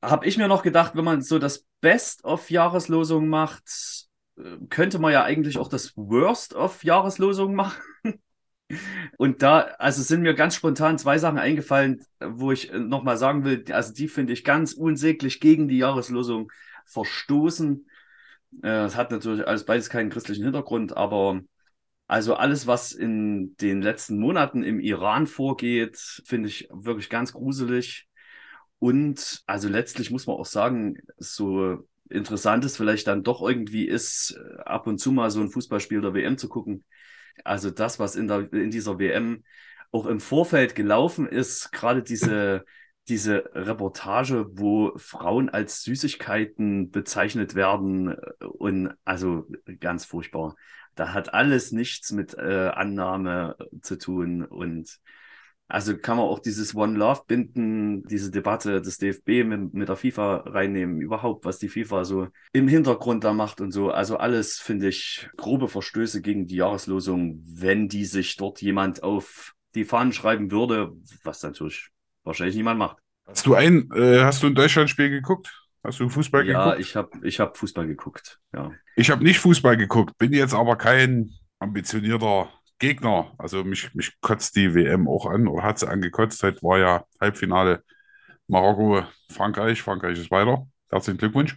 [0.03, 4.09] habe ich mir noch gedacht, wenn man so das Best-of-Jahreslosung macht,
[4.70, 7.83] könnte man ja eigentlich auch das Worst-of-Jahreslosung machen.
[9.18, 13.64] Und da, also sind mir ganz spontan zwei Sachen eingefallen, wo ich nochmal sagen will,
[13.70, 16.50] also die finde ich ganz unsäglich gegen die Jahreslosung
[16.87, 17.87] verstoßen.
[18.62, 21.42] Äh, Es hat natürlich alles beides keinen christlichen Hintergrund, aber
[22.07, 28.09] also alles, was in den letzten Monaten im Iran vorgeht, finde ich wirklich ganz gruselig.
[28.78, 34.37] Und also letztlich muss man auch sagen, so interessant es vielleicht dann doch irgendwie ist,
[34.37, 36.85] äh, ab und zu mal so ein Fußballspiel der WM zu gucken.
[37.44, 39.44] Also das, was in, der, in dieser WM
[39.90, 42.64] auch im Vorfeld gelaufen ist, gerade diese,
[43.09, 49.46] diese Reportage, wo Frauen als Süßigkeiten bezeichnet werden äh, und also
[49.81, 50.57] ganz furchtbar.
[50.94, 54.98] Da hat alles nichts mit äh, Annahme zu tun und
[55.68, 59.96] also kann man auch dieses One Love binden, diese Debatte des DFB mit, mit der
[59.96, 63.90] FIFA reinnehmen, überhaupt, was die FIFA so im Hintergrund da macht und so.
[63.90, 69.55] Also alles finde ich grobe Verstöße gegen die Jahreslosung, wenn die sich dort jemand auf
[69.75, 70.92] die Fahnen schreiben würde,
[71.25, 71.88] was natürlich
[72.25, 72.98] wahrscheinlich niemand macht.
[73.27, 75.51] Hast du ein, äh, hast du ein Deutschlandspiel geguckt?
[75.85, 76.75] Hast du Fußball ja, geguckt?
[76.77, 78.72] Ja, ich habe ich hab Fußball geguckt, ja.
[78.94, 82.51] Ich habe nicht Fußball geguckt, bin jetzt aber kein ambitionierter
[82.83, 83.33] Gegner.
[83.38, 86.42] Also mich, mich kotzt die WM auch an oder hat sie angekotzt.
[86.42, 87.85] Heute war ja Halbfinale
[88.49, 89.81] Marokko, Frankreich.
[89.81, 90.66] Frankreich ist weiter.
[90.90, 91.57] Herzlichen Glückwunsch.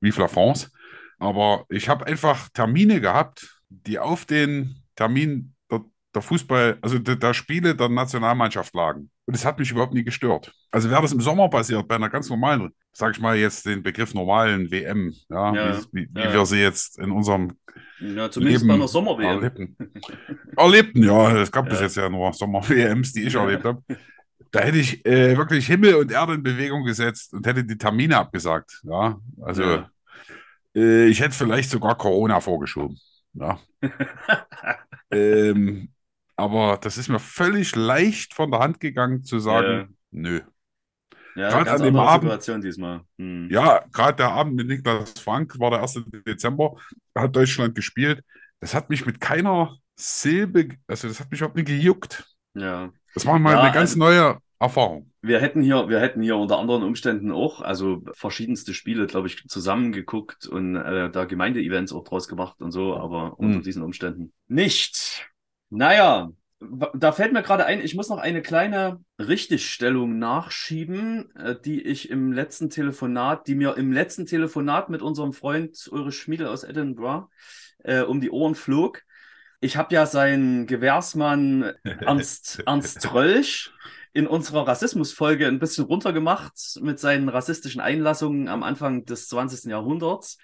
[0.00, 0.70] Vive la France.
[1.20, 7.14] Aber ich habe einfach Termine gehabt, die auf den Termin der, der Fußball, also der,
[7.14, 9.08] der Spiele der Nationalmannschaft lagen.
[9.26, 10.52] Und es hat mich überhaupt nie gestört.
[10.70, 13.82] Also wäre das im Sommer passiert, bei einer ganz normalen, sage ich mal jetzt den
[13.82, 16.32] Begriff normalen WM, ja, Ja, wie, wie, ja.
[16.32, 17.52] wir sie jetzt in unserem
[17.98, 19.26] Ja, zumindest Leben bei einer Sommer-WM.
[19.42, 19.76] erlebten.
[20.56, 23.82] erlebten, ja, es gab bis jetzt ja nur Sommer-WMs, die ich erlebt habe.
[24.52, 28.16] Da hätte ich äh, wirklich Himmel und Erde in Bewegung gesetzt und hätte die Termine
[28.18, 28.80] abgesagt.
[28.84, 29.82] Ja, also
[30.74, 32.96] äh, ich hätte vielleicht sogar Corona vorgeschoben.
[33.34, 33.58] Ja.
[35.10, 35.88] ähm,
[36.36, 39.86] aber das ist mir völlig leicht von der Hand gegangen zu sagen, Ja.
[40.12, 40.40] nö.
[41.34, 43.00] Ja, Gerade an dem Abend- Situation diesmal.
[43.18, 43.48] Hm.
[43.50, 46.22] Ja, gerade der Abend mit Niklas Frank war der 1.
[46.26, 46.76] Dezember,
[47.12, 48.22] da hat Deutschland gespielt.
[48.60, 52.24] Das hat mich mit keiner Silbe, also das hat mich überhaupt nicht gejuckt.
[52.54, 52.90] ja.
[53.14, 55.10] Das war mal Ja, eine ganz also- neue Erfahrung.
[55.22, 59.42] Wir hätten hier, wir hätten hier unter anderen Umständen auch, also verschiedenste Spiele, glaube ich,
[59.48, 63.62] zusammengeguckt und äh, da Gemeindeevents auch draus gemacht und so, aber unter Hm.
[63.62, 65.28] diesen Umständen nicht.
[65.70, 66.30] Naja,
[66.94, 72.10] da fällt mir gerade ein, ich muss noch eine kleine Richtigstellung nachschieben, äh, die ich
[72.10, 77.28] im letzten Telefonat, die mir im letzten Telefonat mit unserem Freund Ulrich Schmiedel aus Edinburgh
[77.84, 79.02] äh, um die Ohren flog.
[79.60, 83.72] Ich habe ja seinen Gewährsmann Ernst, Ernst Trölch
[84.12, 89.70] in unserer Rassismusfolge ein bisschen runtergemacht mit seinen rassistischen Einlassungen am Anfang des 20.
[89.70, 90.38] Jahrhunderts.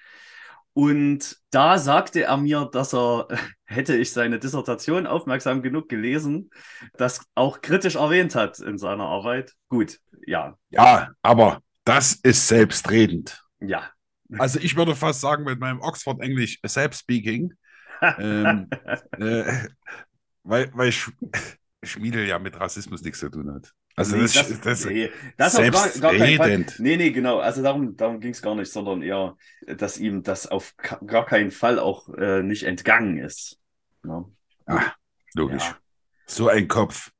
[0.75, 3.29] Und da sagte er mir, dass er,
[3.65, 6.51] hätte ich seine Dissertation aufmerksam genug gelesen,
[6.95, 9.53] das auch kritisch erwähnt hat in seiner Arbeit.
[9.69, 13.43] Gut, ja, Ja, aber das ist selbstredend.
[13.61, 13.91] ja.
[14.39, 17.53] Also ich würde fast sagen, mit meinem Oxford-Englisch Self-Speaking,
[18.19, 18.69] ähm,
[19.19, 19.69] äh,
[20.43, 21.13] weil, weil Sch
[21.85, 23.73] Schmiedel ja mit Rassismus nichts zu tun hat.
[23.95, 26.67] Also Nee, das, das, das nee, das auf gar, gar Fall.
[26.79, 27.39] Nee, nee, genau.
[27.41, 30.75] Also darum, darum ging es gar nicht, sondern eher, dass ihm das auf
[31.07, 33.59] gar keinen Fall auch äh, nicht entgangen ist.
[34.05, 34.25] Ja.
[34.67, 34.93] Ah,
[35.35, 35.63] logisch.
[35.65, 35.77] Ja.
[36.27, 37.11] So ein Kopf.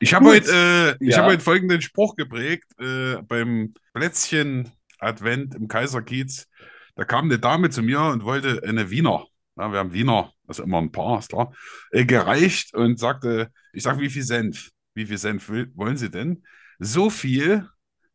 [0.00, 0.50] Ich habe heute,
[1.00, 1.18] äh, ich Ja.
[1.18, 6.48] habe heute folgenden Spruch geprägt äh, beim Plätzchen-Advent im Kaiserkiez.
[6.96, 10.62] Da kam eine Dame zu mir und wollte eine Wiener, ja, wir haben Wiener, also
[10.62, 11.52] immer ein paar, ist klar,
[11.90, 14.70] äh, gereicht und sagte, ich sage, wie viel Senf?
[14.94, 16.44] Wie viel Senf will, wollen Sie denn?
[16.78, 17.68] So viel,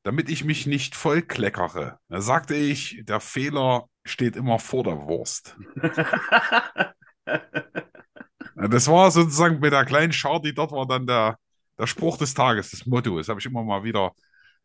[0.04, 2.00] damit ich mich nicht vollkleckere.
[2.10, 5.58] Da sagte ich, der Fehler steht immer vor der Wurst.
[8.56, 11.38] Das war sozusagen bei der kleinen Schar, die dort war, dann der,
[11.78, 13.18] der Spruch des Tages, das Motto.
[13.18, 14.12] Das habe ich immer mal wieder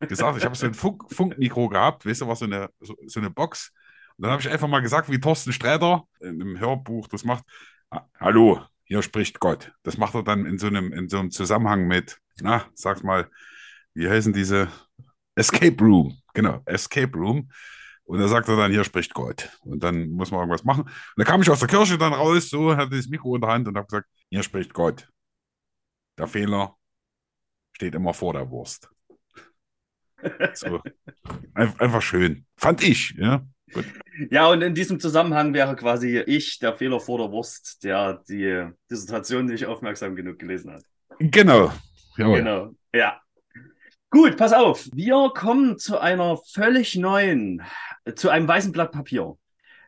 [0.01, 0.39] gesagt.
[0.39, 3.31] Ich habe so ein Funk, Funkmikro gehabt, weißt du, was so eine, so, so eine
[3.31, 3.73] Box.
[4.17, 7.45] Und dann habe ich einfach mal gesagt, wie Thorsten Sträter im Hörbuch das macht.
[7.91, 9.73] "Ah, Hallo, hier spricht Gott.
[9.83, 13.31] Das macht er dann in so einem, in so einem Zusammenhang mit, na, sag mal,
[13.95, 14.69] wie heißen diese?
[15.37, 16.17] Escape Room.
[16.33, 17.51] Genau, Escape Room.
[18.05, 19.51] Und da sagt er dann, hier spricht Gott.
[19.63, 20.83] Und dann muss man irgendwas machen.
[20.83, 23.51] Und da kam ich aus der Kirche dann raus, so, hatte das Mikro in der
[23.51, 25.09] Hand und habe gesagt, hier spricht Gott.
[26.19, 26.77] Der Fehler
[27.73, 28.91] steht immer vor der Wurst.
[30.55, 30.81] So.
[31.53, 32.47] Ein, einfach schön.
[32.57, 33.47] Fand ich, ja.
[34.31, 38.69] Ja, und in diesem Zusammenhang wäre quasi ich der Fehler vor der Wurst, der die
[38.91, 40.83] Dissertation nicht aufmerksam genug gelesen hat.
[41.19, 41.73] Genau.
[42.17, 42.39] Jawohl.
[42.39, 43.21] Genau, ja.
[44.11, 44.89] Gut, pass auf.
[44.95, 47.63] Wir kommen zu einer völlig neuen,
[48.15, 49.37] zu einem weißen Blatt Papier.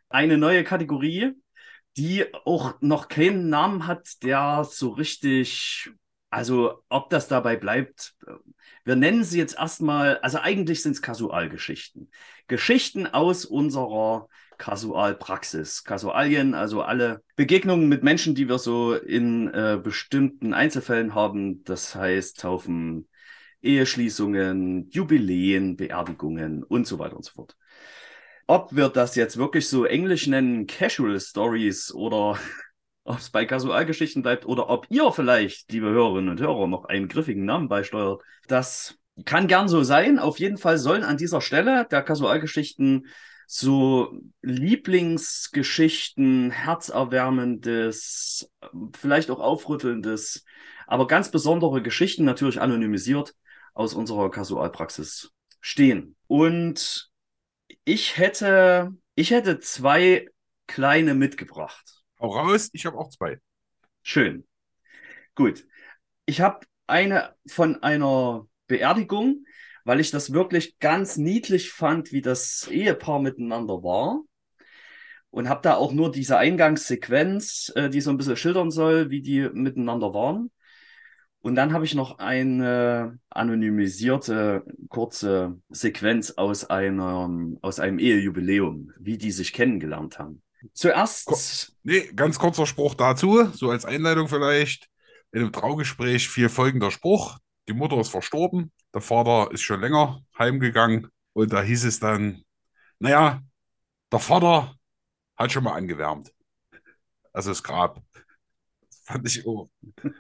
[0.09, 1.33] Eine neue Kategorie,
[1.97, 5.91] die auch noch keinen Namen hat, der so richtig,
[6.31, 8.15] also ob das dabei bleibt.
[8.85, 12.11] Wir nennen sie jetzt erstmal, also eigentlich sind es Kasualgeschichten.
[12.47, 15.85] Geschichten aus unserer Kasualpraxis.
[15.85, 21.65] Kasualien, also alle Begegnungen mit Menschen, die wir so in äh, bestimmten Einzelfällen haben.
[21.65, 23.09] Das heißt, Taufen,
[23.63, 27.57] Eheschließungen, Jubiläen, Beerdigungen und so weiter und so fort.
[28.47, 32.39] Ob wir das jetzt wirklich so englisch nennen, Casual Stories oder
[33.07, 37.09] ob es bei Kasualgeschichten bleibt oder ob ihr vielleicht, liebe Hörerinnen und Hörer, noch einen
[37.09, 40.19] griffigen Namen beisteuert, das kann gern so sein.
[40.19, 43.07] Auf jeden Fall sollen an dieser Stelle der Kasualgeschichten
[43.47, 48.51] so Lieblingsgeschichten, herzerwärmendes,
[48.99, 50.45] vielleicht auch aufrüttelndes,
[50.89, 53.35] aber ganz besondere Geschichten, natürlich anonymisiert,
[53.73, 56.17] aus unserer Kasualpraxis stehen.
[56.27, 57.09] Und
[57.85, 60.29] ich hätte, ich hätte zwei
[60.67, 61.96] kleine mitgebracht.
[62.21, 63.39] Hau raus, ich habe auch zwei.
[64.03, 64.47] Schön.
[65.35, 65.67] Gut.
[66.25, 69.45] Ich habe eine von einer Beerdigung,
[69.85, 74.23] weil ich das wirklich ganz niedlich fand, wie das Ehepaar miteinander war.
[75.31, 79.21] Und habe da auch nur diese Eingangssequenz, äh, die so ein bisschen schildern soll, wie
[79.21, 80.51] die miteinander waren.
[81.41, 89.19] Und dann habe ich noch eine anonymisierte kurze Sequenz aus einem, aus einem Ehejubiläum, wie
[89.19, 90.43] die sich kennengelernt haben.
[90.75, 91.27] Zuerst.
[91.27, 91.37] Ko
[91.83, 94.89] nee, ganz kurzer Spruch dazu, so als Einleitung vielleicht.
[95.33, 100.23] In einem Traugespräch fiel folgender Spruch: Die Mutter ist verstorben, der Vater ist schon länger
[100.39, 102.43] heimgegangen und da hieß es dann:
[102.99, 103.43] Naja,
[104.13, 104.75] der Vater
[105.37, 106.33] hat schon mal angewärmt.
[107.33, 108.01] Also das Grab.
[108.89, 109.71] Das fand ich, oh,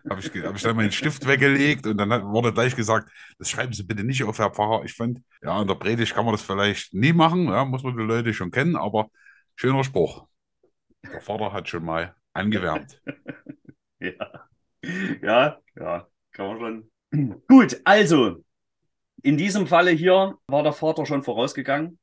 [0.08, 3.72] habe ich, hab ich dann meinen Stift weggelegt und dann wurde gleich gesagt, das schreiben
[3.72, 4.84] Sie bitte nicht auf, Herr Pfarrer.
[4.84, 7.96] Ich fand, ja, in der Predigt kann man das vielleicht nie machen, ja, muss man
[7.96, 9.08] die Leute schon kennen, aber
[9.56, 10.26] schöner Spruch.
[11.12, 13.00] Der Vater hat schon mal angewärmt.
[14.00, 14.48] ja.
[15.22, 17.42] ja, ja, kann man schon.
[17.48, 18.44] Gut, also,
[19.22, 21.98] in diesem Falle hier war der Vater schon vorausgegangen.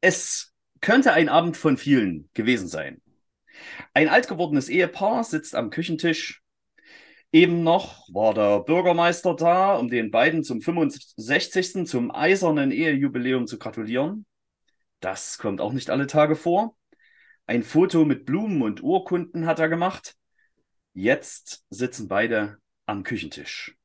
[0.00, 3.02] Es könnte ein Abend von vielen gewesen sein.
[3.92, 6.42] Ein alt gewordenes Ehepaar sitzt am Küchentisch.
[7.32, 11.86] Eben noch war der Bürgermeister da, um den beiden zum 65.
[11.86, 14.26] zum eisernen Ehejubiläum zu gratulieren.
[15.00, 16.76] Das kommt auch nicht alle Tage vor.
[17.50, 20.14] Ein Foto mit Blumen und Urkunden hat er gemacht.
[20.92, 23.76] Jetzt sitzen beide am Küchentisch.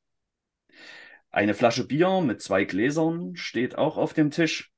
[1.30, 4.70] Eine Flasche Bier mit zwei Gläsern steht auch auf dem Tisch.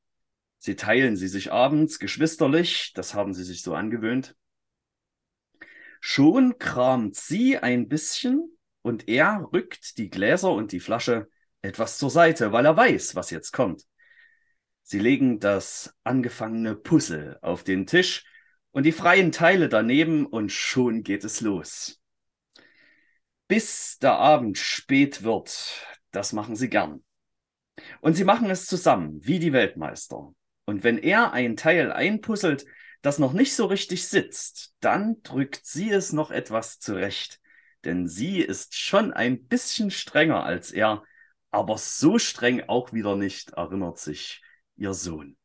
[0.57, 4.35] Sie teilen sie sich abends geschwisterlich, das haben sie sich so angewöhnt.
[6.01, 11.29] Schon kramt sie ein bisschen und er rückt die Gläser und die Flasche
[11.61, 13.85] etwas zur Seite, weil er weiß, was jetzt kommt.
[14.83, 18.24] Sie legen das angefangene Puzzle auf den Tisch
[18.79, 22.01] und die freien Teile daneben und schon geht es los.
[23.49, 27.03] Bis der Abend spät wird, das machen sie gern.
[28.03, 30.33] Und sie machen es zusammen, wie die Weltmeister.
[30.64, 32.67] Und wenn er ein Teil einpuzzelt,
[33.03, 37.41] das noch nicht so richtig sitzt, dann drückt sie es noch etwas zurecht.
[37.85, 41.03] Denn sie ist schon ein bisschen strenger als er,
[41.51, 44.41] aber so streng auch wieder nicht, erinnert sich
[44.77, 45.37] ihr Sohn.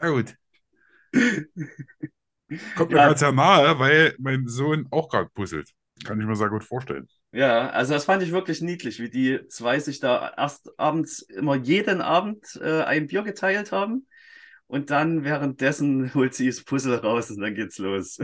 [0.00, 0.34] Sehr gut.
[2.76, 3.16] Kommt mir ja.
[3.16, 5.70] sehr nahe, weil mein Sohn auch gerade puzzelt.
[6.04, 7.08] Kann ich mir sehr gut vorstellen.
[7.32, 11.56] Ja, also das fand ich wirklich niedlich, wie die zwei sich da erst abends immer
[11.56, 14.06] jeden Abend äh, ein Bier geteilt haben
[14.66, 18.18] und dann währenddessen holt sie das Puzzle raus und dann geht's los.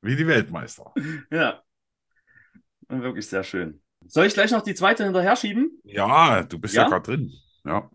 [0.00, 0.92] wie die Weltmeister.
[1.30, 1.62] Ja.
[2.88, 3.80] Und wirklich sehr schön.
[4.06, 5.80] Soll ich gleich noch die zweite hinterher schieben?
[5.84, 7.32] Ja, du bist ja, ja gerade drin.
[7.64, 7.90] Ja.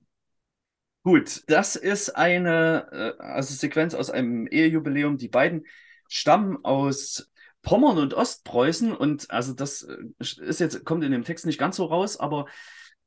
[1.04, 5.18] Gut, das ist eine äh, also Sequenz aus einem Ehejubiläum.
[5.18, 5.66] Die beiden
[6.08, 11.46] stammen aus Pommern und Ostpreußen und also das äh, ist jetzt, kommt in dem Text
[11.46, 12.46] nicht ganz so raus, aber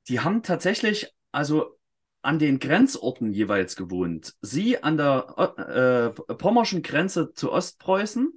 [0.09, 1.79] die haben tatsächlich also
[2.23, 4.35] an den Grenzorten jeweils gewohnt.
[4.43, 8.33] Sie an der äh, pommerschen Grenze zu Ostpreußen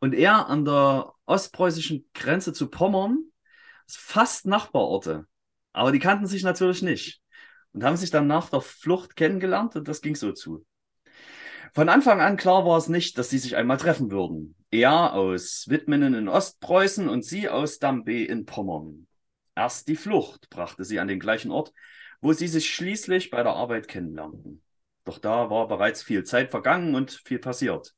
[0.00, 3.31] und er an der ostpreußischen Grenze zu Pommern.
[3.96, 5.26] Fast Nachbarorte.
[5.72, 7.20] Aber die kannten sich natürlich nicht
[7.72, 10.64] und haben sich dann nach der Flucht kennengelernt und das ging so zu.
[11.74, 14.54] Von Anfang an klar war es nicht, dass sie sich einmal treffen würden.
[14.70, 19.06] Er aus Wittmenen in Ostpreußen und sie aus Dambe in Pommern.
[19.54, 21.72] Erst die Flucht brachte sie an den gleichen Ort,
[22.20, 24.62] wo sie sich schließlich bei der Arbeit kennenlernten.
[25.04, 27.94] Doch da war bereits viel Zeit vergangen und viel passiert.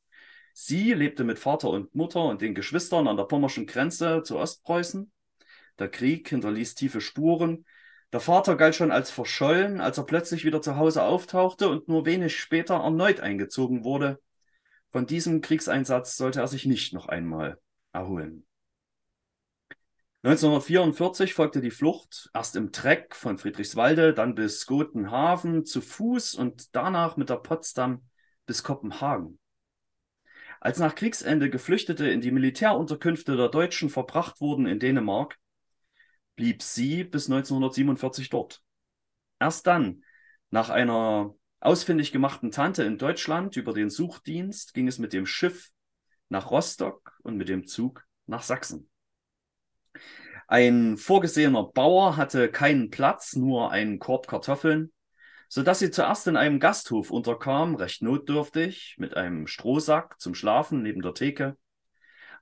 [0.52, 5.10] Sie lebte mit Vater und Mutter und den Geschwistern an der pommerschen Grenze zu Ostpreußen.
[5.78, 7.64] Der Krieg hinterließ tiefe Spuren.
[8.12, 12.06] Der Vater galt schon als verschollen, als er plötzlich wieder zu Hause auftauchte und nur
[12.06, 14.20] wenig später erneut eingezogen wurde.
[14.92, 17.58] Von diesem Kriegseinsatz sollte er sich nicht noch einmal
[17.92, 18.46] erholen.
[20.22, 26.74] 1944 folgte die Flucht, erst im Treck von Friedrichswalde, dann bis Gotenhafen zu Fuß und
[26.74, 28.08] danach mit der Potsdam
[28.46, 29.38] bis Kopenhagen.
[30.60, 35.36] Als nach Kriegsende Geflüchtete in die Militärunterkünfte der Deutschen verbracht wurden in Dänemark,
[36.36, 38.62] blieb sie bis 1947 dort.
[39.38, 40.04] Erst dann,
[40.50, 45.70] nach einer ausfindig gemachten Tante in Deutschland über den Suchdienst, ging es mit dem Schiff
[46.28, 48.88] nach Rostock und mit dem Zug nach Sachsen.
[50.46, 54.92] Ein vorgesehener Bauer hatte keinen Platz, nur einen Korb Kartoffeln,
[55.48, 60.82] so dass sie zuerst in einem Gasthof unterkam, recht notdürftig, mit einem Strohsack zum Schlafen
[60.82, 61.56] neben der Theke.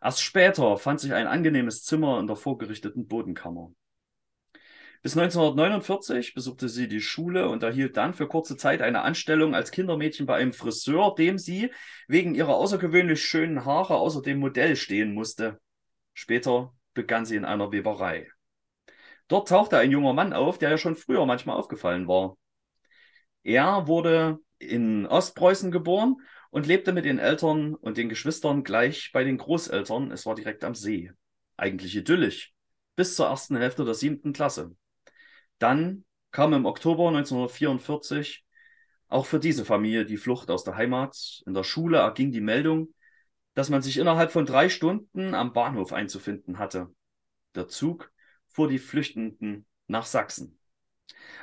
[0.01, 3.73] Erst später fand sich ein angenehmes Zimmer in der vorgerichteten Bodenkammer.
[5.03, 9.73] Bis 1949 besuchte sie die Schule und erhielt dann für kurze Zeit eine Anstellung als
[9.73, 11.73] Kindermädchen bei einem Friseur, dem sie
[12.07, 15.61] wegen ihrer außergewöhnlich schönen Haare außer dem Modell stehen musste.
[16.15, 18.29] Später begann sie in einer Weberei.
[19.27, 22.37] Dort tauchte ein junger Mann auf, der ja schon früher manchmal aufgefallen war.
[23.43, 26.17] Er wurde in Ostpreußen geboren
[26.51, 30.13] und lebte mit den Eltern und den Geschwistern gleich bei den Großeltern.
[30.13, 31.11] Es war direkt am See.
[31.57, 32.53] Eigentlich idyllisch.
[32.95, 34.77] Bis zur ersten Hälfte der siebten Klasse.
[35.63, 38.45] Dann kam im Oktober 1944
[39.07, 41.41] auch für diese Familie die Flucht aus der Heimat.
[41.47, 42.93] In der Schule erging die Meldung,
[43.55, 46.89] dass man sich innerhalb von drei Stunden am Bahnhof einzufinden hatte.
[47.55, 48.11] Der Zug
[48.49, 50.59] fuhr die Flüchtenden nach Sachsen.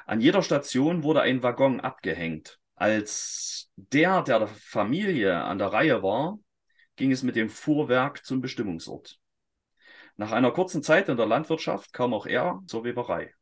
[0.06, 2.60] An jeder Station wurde ein Waggon abgehängt.
[2.76, 6.40] Als der, der der Familie an der Reihe war,
[6.98, 9.18] ging es mit dem Fuhrwerk zum Bestimmungsort.
[10.18, 13.34] Nach einer kurzen Zeit in der Landwirtschaft kam auch er zur Weberei.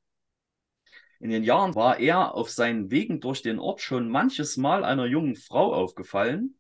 [1.19, 5.06] In den Jahren war er auf seinen Wegen durch den Ort schon manches Mal einer
[5.06, 6.58] jungen Frau aufgefallen,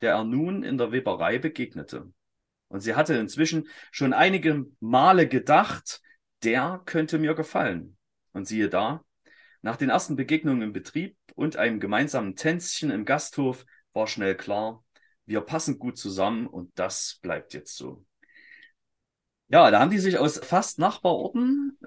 [0.00, 2.12] der er nun in der Weberei begegnete.
[2.68, 6.00] Und sie hatte inzwischen schon einige Male gedacht,
[6.44, 7.96] der könnte mir gefallen.
[8.32, 9.02] Und siehe da,
[9.62, 14.84] nach den ersten Begegnungen im Betrieb und einem gemeinsamen Tänzchen im Gasthof war schnell klar,
[15.26, 18.04] wir passen gut zusammen und das bleibt jetzt so.
[19.48, 21.78] Ja, da haben die sich aus fast Nachbarorten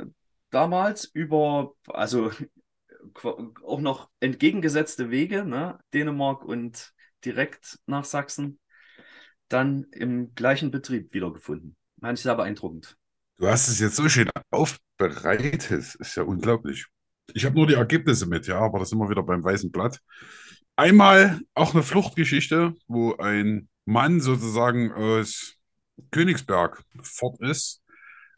[0.52, 2.32] damals über, also
[3.64, 5.80] auch noch entgegengesetzte Wege, ne?
[5.94, 6.94] Dänemark und
[7.26, 8.60] direkt nach Sachsen,
[9.48, 11.76] dann im gleichen Betrieb wiedergefunden.
[12.00, 12.98] Fand ich sehr beeindruckend.
[13.38, 16.86] Du hast es jetzt so schön aufbereitet, ist ja unglaublich.
[17.34, 20.00] Ich habe nur die Ergebnisse mit, ja, aber das sind wir wieder beim weißen Blatt.
[20.76, 25.56] Einmal auch eine Fluchtgeschichte, wo ein Mann sozusagen aus
[26.12, 27.81] Königsberg fort ist,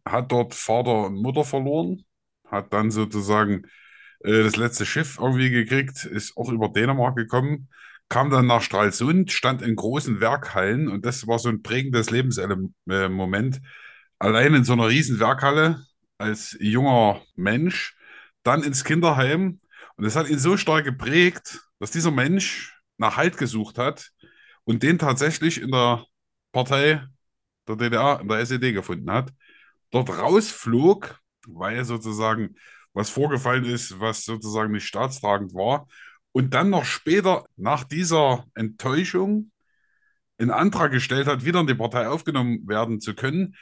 [0.04, 2.04] hat dort Vater und Mutter verloren,
[2.46, 3.66] hat dann sozusagen
[4.20, 7.68] äh, das letzte Schiff irgendwie gekriegt, ist auch über Dänemark gekommen,
[8.08, 13.60] kam dann nach Stralsund, stand in großen Werkhallen und das war so ein prägendes Lebensmoment.
[14.18, 15.84] Allein in so einer riesen Werkhalle
[16.18, 17.96] als junger Mensch
[18.42, 19.60] dann ins Kinderheim.
[19.96, 24.10] Und das hat ihn so stark geprägt, dass dieser Mensch nach Halt gesucht hat
[24.64, 26.04] und den tatsächlich in der
[26.52, 27.02] Partei
[27.66, 29.32] der DDR, in der SED gefunden hat,
[29.94, 32.56] dort rausflog, weil sozusagen
[32.94, 35.86] was vorgefallen ist, was sozusagen nicht staatstragend war.
[36.32, 39.52] Und dann noch später, nach dieser Enttäuschung,
[40.38, 43.54] einen Antrag gestellt hat, wieder in die Partei aufgenommen werden zu können,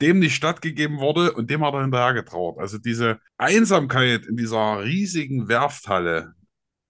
[0.00, 2.58] dem nicht stattgegeben wurde und dem hat er hinterher getrauert.
[2.58, 6.34] Also diese Einsamkeit in dieser riesigen Werfthalle,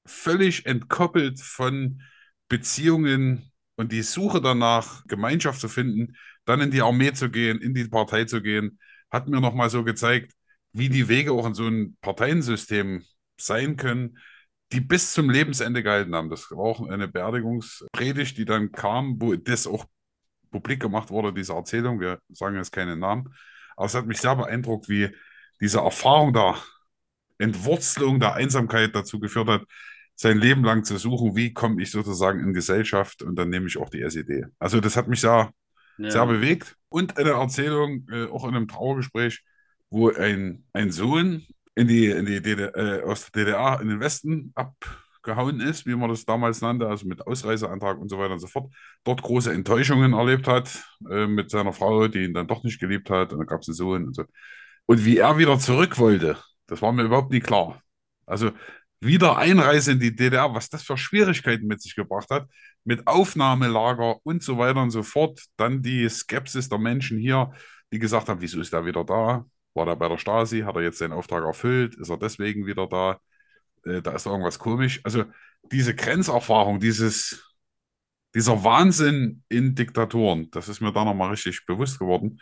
[0.06, 2.02] völlig entkoppelt von
[2.48, 7.74] Beziehungen und die Suche danach, Gemeinschaft zu finden, dann in die Armee zu gehen, in
[7.74, 8.78] die Partei zu gehen,
[9.10, 10.32] hat mir nochmal so gezeigt,
[10.72, 13.04] wie die Wege auch in so einem Parteiensystem
[13.38, 14.18] sein können,
[14.72, 16.30] die bis zum Lebensende gehalten haben.
[16.30, 19.84] Das war auch eine Beerdigungspredigt, die dann kam, wo das auch
[20.50, 22.00] publik gemacht wurde, diese Erzählung.
[22.00, 23.34] Wir sagen jetzt keinen Namen.
[23.76, 25.10] Aber es hat mich sehr beeindruckt, wie
[25.60, 26.56] diese Erfahrung der
[27.38, 29.62] Entwurzelung der Einsamkeit dazu geführt hat,
[30.14, 33.78] sein Leben lang zu suchen, wie komme ich sozusagen in Gesellschaft und dann nehme ich
[33.78, 34.44] auch die SED.
[34.58, 35.50] Also das hat mich sehr,
[36.00, 36.10] ja.
[36.10, 36.76] sehr bewegt.
[36.88, 39.42] Und eine Erzählung, äh, auch in einem Trauergespräch,
[39.90, 44.00] wo ein, ein Sohn in die, in die DDR, äh, aus der DDR in den
[44.00, 44.74] Westen ab
[45.22, 48.46] gehauen ist, wie man das damals nannte, also mit Ausreiseantrag und so weiter und so
[48.46, 48.72] fort,
[49.04, 53.10] dort große Enttäuschungen erlebt hat äh, mit seiner Frau, die ihn dann doch nicht geliebt
[53.10, 54.24] hat und dann gab es einen Sohn und so.
[54.86, 57.82] Und wie er wieder zurück wollte, das war mir überhaupt nie klar.
[58.26, 58.52] Also
[59.00, 62.48] wieder Einreise in die DDR, was das für Schwierigkeiten mit sich gebracht hat,
[62.84, 65.40] mit Aufnahmelager und so weiter und so fort.
[65.56, 67.52] Dann die Skepsis der Menschen hier,
[67.92, 69.44] die gesagt haben, wieso ist er wieder da?
[69.74, 70.60] War er bei der Stasi?
[70.60, 71.94] Hat er jetzt seinen Auftrag erfüllt?
[71.96, 73.18] Ist er deswegen wieder da?
[73.84, 75.00] äh, da ist irgendwas komisch.
[75.04, 75.24] Also
[75.70, 77.54] diese Grenzerfahrung, dieses,
[78.34, 82.40] dieser Wahnsinn in Diktaturen, das ist mir da nochmal richtig bewusst geworden.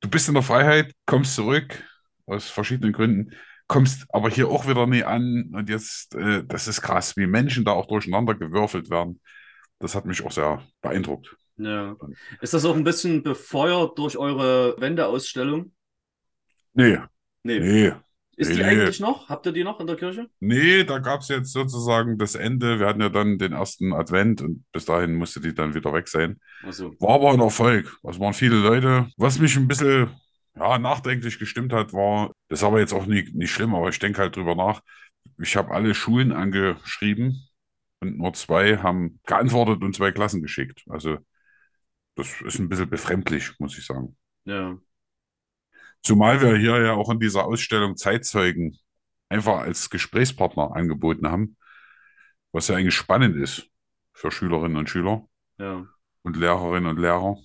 [0.00, 1.82] Du bist in der Freiheit, kommst zurück
[2.26, 3.32] aus verschiedenen Gründen,
[3.68, 7.64] kommst aber hier auch wieder nie an und jetzt, äh, das ist krass, wie Menschen
[7.64, 9.20] da auch durcheinander gewürfelt werden.
[9.78, 11.36] Das hat mich auch sehr beeindruckt.
[11.58, 11.96] Ja.
[12.40, 15.72] Ist das auch ein bisschen befeuert durch eure Wendeausstellung?
[16.74, 16.98] Nee,
[17.42, 17.60] Nee.
[17.60, 17.92] nee.
[18.38, 18.64] Ist die nee.
[18.64, 19.30] eigentlich noch?
[19.30, 20.28] Habt ihr die noch in der Kirche?
[20.40, 22.78] Nee, da gab es jetzt sozusagen das Ende.
[22.78, 26.06] Wir hatten ja dann den ersten Advent und bis dahin musste die dann wieder weg
[26.06, 26.38] sein.
[26.62, 27.96] Also, War aber ein Erfolg.
[28.02, 29.08] Es waren viele Leute.
[29.16, 30.10] Was mich ein bisschen
[30.56, 33.98] ja, nachdenklich gestimmt hat, war, das ist aber jetzt auch nicht, nicht schlimm, aber ich
[33.98, 34.80] denke halt drüber nach.
[35.40, 37.48] Ich habe alle Schulen angeschrieben
[38.00, 40.84] und nur zwei haben geantwortet und zwei Klassen geschickt.
[40.88, 41.18] Also
[42.16, 44.16] das ist ein bisschen befremdlich, muss ich sagen.
[44.44, 44.78] ja.
[46.02, 48.78] Zumal wir hier ja auch in dieser Ausstellung Zeitzeugen
[49.28, 51.56] einfach als Gesprächspartner angeboten haben,
[52.52, 53.68] was ja eigentlich spannend ist
[54.12, 55.28] für Schülerinnen und Schüler
[55.58, 55.86] Ja.
[56.22, 57.36] und Lehrerinnen und Lehrer.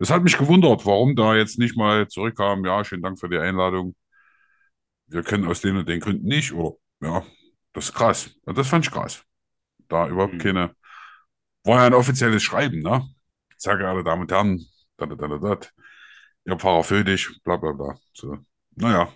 [0.00, 3.38] Das hat mich gewundert, warum da jetzt nicht mal zurückkam, ja, schönen Dank für die
[3.38, 3.94] Einladung.
[5.06, 7.24] Wir können aus den und den Gründen nicht, oder ja,
[7.72, 8.30] das ist krass.
[8.44, 9.24] Und das fand ich krass.
[9.88, 10.38] Da überhaupt Mhm.
[10.38, 10.76] keine,
[11.64, 13.06] war ja ein offizielles Schreiben, ne?
[13.58, 14.66] Sehr geehrte Damen und Herren,
[14.98, 15.60] da, da, da, da, da.
[16.46, 17.98] Ihr Pfarrer Födig, bla bla bla.
[18.14, 18.38] So.
[18.76, 19.12] Naja.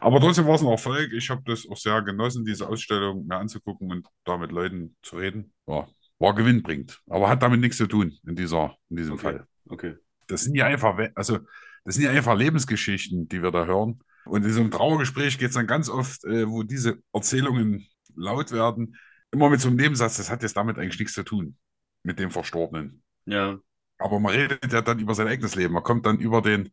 [0.00, 1.12] Aber trotzdem war es ein Erfolg.
[1.12, 5.16] Ich habe das auch sehr genossen, diese Ausstellung mir anzugucken und da mit Leuten zu
[5.18, 5.52] reden.
[5.66, 5.88] Ja,
[6.18, 7.00] war gewinnbringend.
[7.08, 9.22] Aber hat damit nichts zu tun in dieser, in diesem Okay.
[9.22, 9.46] Fall.
[9.68, 9.96] Okay.
[10.26, 11.38] Das sind ja einfach, also
[11.84, 14.00] das sind ja einfach Lebensgeschichten, die wir da hören.
[14.24, 18.50] Und in so einem Trauergespräch geht es dann ganz oft, äh, wo diese Erzählungen laut
[18.52, 18.96] werden,
[19.30, 21.56] immer mit so einem Nebensatz, das hat jetzt damit eigentlich nichts zu tun,
[22.02, 23.02] mit dem Verstorbenen.
[23.26, 23.58] Ja.
[23.98, 25.74] Aber man redet ja dann über sein eigenes Leben.
[25.74, 26.70] Man kommt dann über den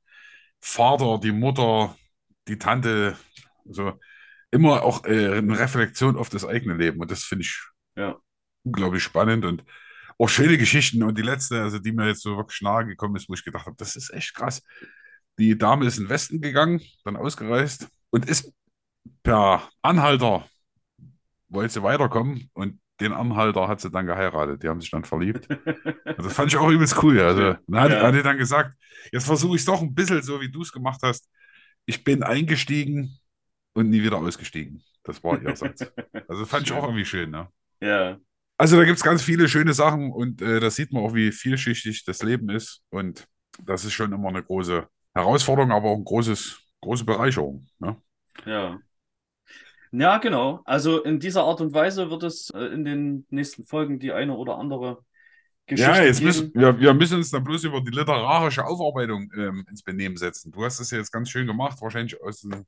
[0.61, 1.95] Vater, die Mutter,
[2.47, 3.17] die Tante,
[3.65, 3.99] so
[4.51, 6.99] immer auch äh, eine Reflexion auf das eigene Leben.
[7.01, 7.61] Und das finde ich
[7.95, 8.17] Ja.
[8.63, 9.63] unglaublich spannend und
[10.23, 11.03] auch schöne Geschichten.
[11.03, 13.65] Und die letzte, also die mir jetzt so wirklich nahe gekommen ist, wo ich gedacht
[13.65, 14.61] habe, das ist echt krass.
[15.39, 18.51] Die Dame ist in den Westen gegangen, dann ausgereist und ist
[19.23, 20.45] per Anhalter,
[21.49, 24.61] wollte sie weiterkommen und den Anhalter hat sie dann geheiratet.
[24.63, 25.49] Die haben sich dann verliebt.
[25.49, 27.19] Und das fand ich auch übelst cool.
[27.19, 28.03] Also, dann hat, Ja.
[28.03, 28.75] hat die dann gesagt,
[29.11, 31.27] jetzt versuche ich es doch ein bisschen so, wie du es gemacht hast.
[31.85, 33.17] Ich bin eingestiegen
[33.73, 34.83] und nie wieder ausgestiegen.
[35.03, 35.91] Das war ihr Satz.
[36.27, 37.49] Also fand ich auch irgendwie schön, ne?
[37.81, 38.17] Ja.
[38.57, 41.31] Also da gibt es ganz viele schöne Sachen und äh, da sieht man auch, wie
[41.31, 42.81] vielschichtig das Leben ist.
[42.89, 43.27] Und
[43.65, 47.67] das ist schon immer eine große Herausforderung, aber auch eine großes, große Bereicherung.
[47.79, 47.97] Ne?
[48.45, 48.81] Ja.
[49.91, 50.61] Ja, genau.
[50.65, 54.35] Also in dieser Art und Weise wird es äh, in den nächsten Folgen die eine
[54.35, 55.05] oder andere
[55.67, 56.23] Geschichte Ja, jetzt geben.
[56.23, 60.51] müssen wir, wir müssen uns dann bloß über die literarische Aufarbeitung ähm, ins Benehmen setzen.
[60.51, 62.65] Du hast das ja jetzt ganz schön gemacht, wahrscheinlich aus dem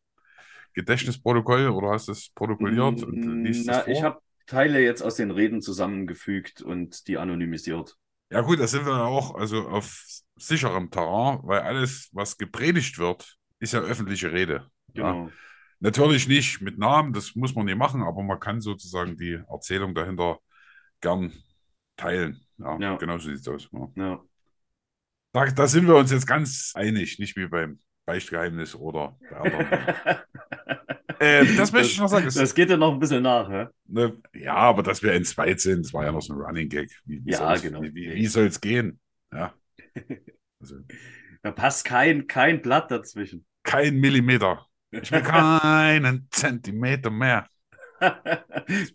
[0.74, 4.04] Gedächtnisprotokoll oder hast es protokolliert und liest es Na, ich vor.
[4.04, 7.98] habe Teile jetzt aus den Reden zusammengefügt und die anonymisiert.
[8.32, 10.04] Ja gut, da sind wir ja auch also auf
[10.36, 14.70] sicherem Terrain, weil alles, was gepredigt wird, ist ja öffentliche Rede.
[14.94, 15.12] Ja.
[15.12, 15.32] Genau.
[15.80, 19.94] Natürlich nicht mit Namen, das muss man nicht machen, aber man kann sozusagen die Erzählung
[19.94, 20.40] dahinter
[21.02, 21.32] gern
[21.98, 22.42] teilen.
[22.58, 22.96] Ja, Ja.
[22.98, 23.70] genau so sieht es aus.
[23.72, 23.90] Ja.
[23.96, 24.24] Ja.
[25.34, 30.26] Da, da sind wir uns jetzt ganz einig, nicht wie beim Beichtgeheimnis oder bei anderen.
[31.20, 32.26] Ähm, das möchte ich noch sagen.
[32.26, 33.68] Das, das geht ja noch ein bisschen nach, hä?
[33.88, 36.70] ne, ja, aber dass wir in zweit sind, das war ja noch so ein Running
[36.70, 36.90] Gag.
[37.06, 37.82] Wie, wie Ja, soll's- genau.
[37.82, 39.00] Wie, wie, wie soll es gehen?
[39.34, 39.54] Ja.
[40.62, 40.78] Also,
[41.44, 43.46] Da passt kein, kein Blatt dazwischen.
[43.64, 44.66] kein Millimeter.
[44.90, 47.48] Ich will keinen Zentimeter mehr.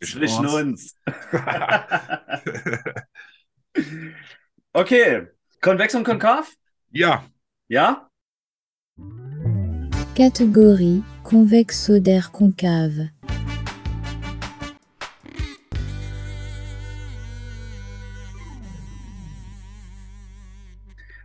[0.02, 0.96] Zwischen uns.
[4.72, 5.26] okay.
[5.60, 6.48] Konvex und konkav?
[6.90, 7.24] ja,
[7.68, 8.08] Ja?
[11.30, 13.10] Catégorie convexodaire concave.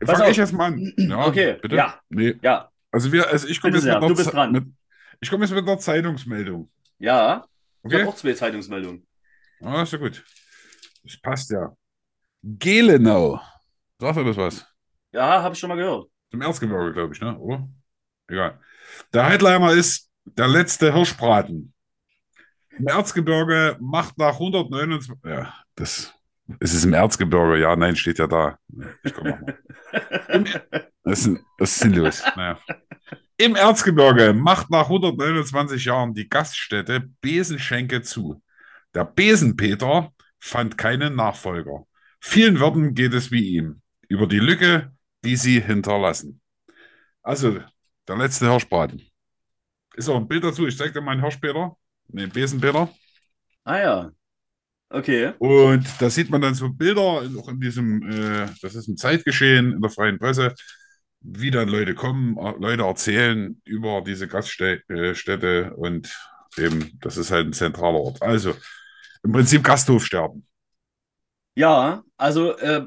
[0.05, 0.49] Pass fange ich auf.
[0.49, 0.93] jetzt mal an.
[0.97, 1.75] Ja, Okay, bitte?
[1.75, 1.99] ja.
[2.09, 2.35] Nee.
[2.41, 2.69] Ja.
[2.91, 4.61] Also wir, also ich komme jetzt sehr, mit du
[5.21, 6.69] ich komme jetzt mit der Zeitungsmeldung.
[6.99, 7.45] Ja.
[7.83, 7.99] Ich Okay?
[8.01, 9.05] habe auch zwei Zeitungsmeldungen.
[9.61, 10.23] Ah, ist ja gut.
[11.03, 11.75] Das passt ja.
[12.43, 13.39] Gelenau.
[13.99, 14.65] Sagt er das was?
[15.11, 16.09] Ja, habe ich schon mal gehört.
[16.31, 17.37] Zum Erzgebirge, glaube ich, ne?
[17.37, 17.67] Oder?
[18.27, 18.59] Egal.
[19.13, 21.73] Der Headliner ist der letzte Hirschbraten.
[22.77, 25.15] Im Erzgebirge macht nach 129.
[25.23, 26.13] Ja, das.
[26.59, 28.59] Es im Erzgebirge, ja, nein, steht ja da.
[29.03, 29.57] Ich komme nochmal.
[31.03, 32.23] Das das ist sinnlos.
[32.35, 32.59] Naja.
[33.37, 38.41] Im Erzgebirge macht nach 129 Jahren die Gaststätte Besenschenke zu.
[38.93, 41.85] Der Besenpeter fand keinen Nachfolger.
[42.19, 43.81] Vielen Wirten geht es wie ihm.
[44.07, 46.41] Über die Lücke, die sie hinterlassen.
[47.23, 47.59] Also,
[48.07, 49.01] der letzte Hirschbraten.
[49.95, 50.67] Ist auch ein Bild dazu.
[50.67, 51.75] Ich zeige dir meinen Hirschpeter,
[52.07, 52.89] den Besenpeter.
[53.63, 54.11] Ah ja.
[54.89, 55.33] Okay.
[55.39, 59.73] Und da sieht man dann so Bilder, auch in diesem, äh, das ist ein Zeitgeschehen
[59.73, 60.53] in der freien Presse,
[61.21, 66.15] wie dann Leute kommen, äh, Leute erzählen über diese Gaststätte und
[66.57, 68.21] eben, das ist halt ein zentraler Ort.
[68.21, 68.53] Also
[69.23, 70.45] im Prinzip Gasthofsterben.
[71.55, 72.85] Ja, also äh,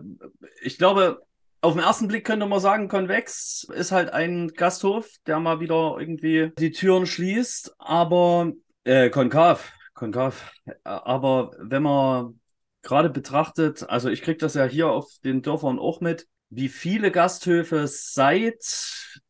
[0.62, 1.20] ich glaube,
[1.60, 5.96] auf den ersten Blick könnte man sagen, Convex ist halt ein Gasthof, der mal wieder
[5.98, 8.52] irgendwie die Türen schließt, aber
[8.84, 10.52] äh, konkav, konkav.
[10.84, 12.40] Aber wenn man
[12.82, 17.10] gerade betrachtet, also ich kriege das ja hier auf den Dörfern auch mit, wie viele
[17.10, 18.62] Gasthöfe seit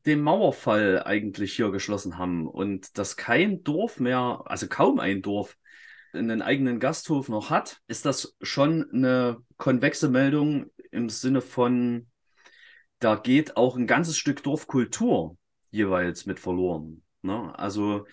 [0.07, 5.57] dem Mauerfall eigentlich hier geschlossen haben und dass kein Dorf mehr, also kaum ein Dorf,
[6.13, 12.07] einen eigenen Gasthof noch hat, ist das schon eine konvexe Meldung im Sinne von
[12.99, 15.37] da geht auch ein ganzes Stück Dorfkultur
[15.71, 17.03] jeweils mit verloren.
[17.23, 17.57] Ne?
[17.59, 18.07] Also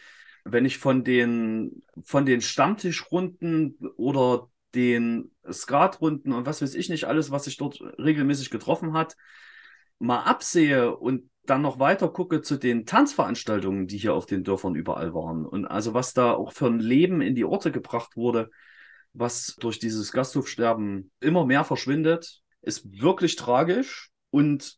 [0.44, 7.06] wenn ich von den, von den Stammtischrunden oder den Skatrunden und was weiß ich nicht,
[7.06, 9.16] alles, was sich dort regelmäßig getroffen hat,
[10.00, 14.76] mal absehe und dann noch weiter gucke zu den Tanzveranstaltungen, die hier auf den Dörfern
[14.76, 15.46] überall waren.
[15.46, 18.50] Und also was da auch für ein Leben in die Orte gebracht wurde,
[19.14, 24.12] was durch dieses Gasthofsterben immer mehr verschwindet, ist wirklich tragisch.
[24.36, 24.76] Und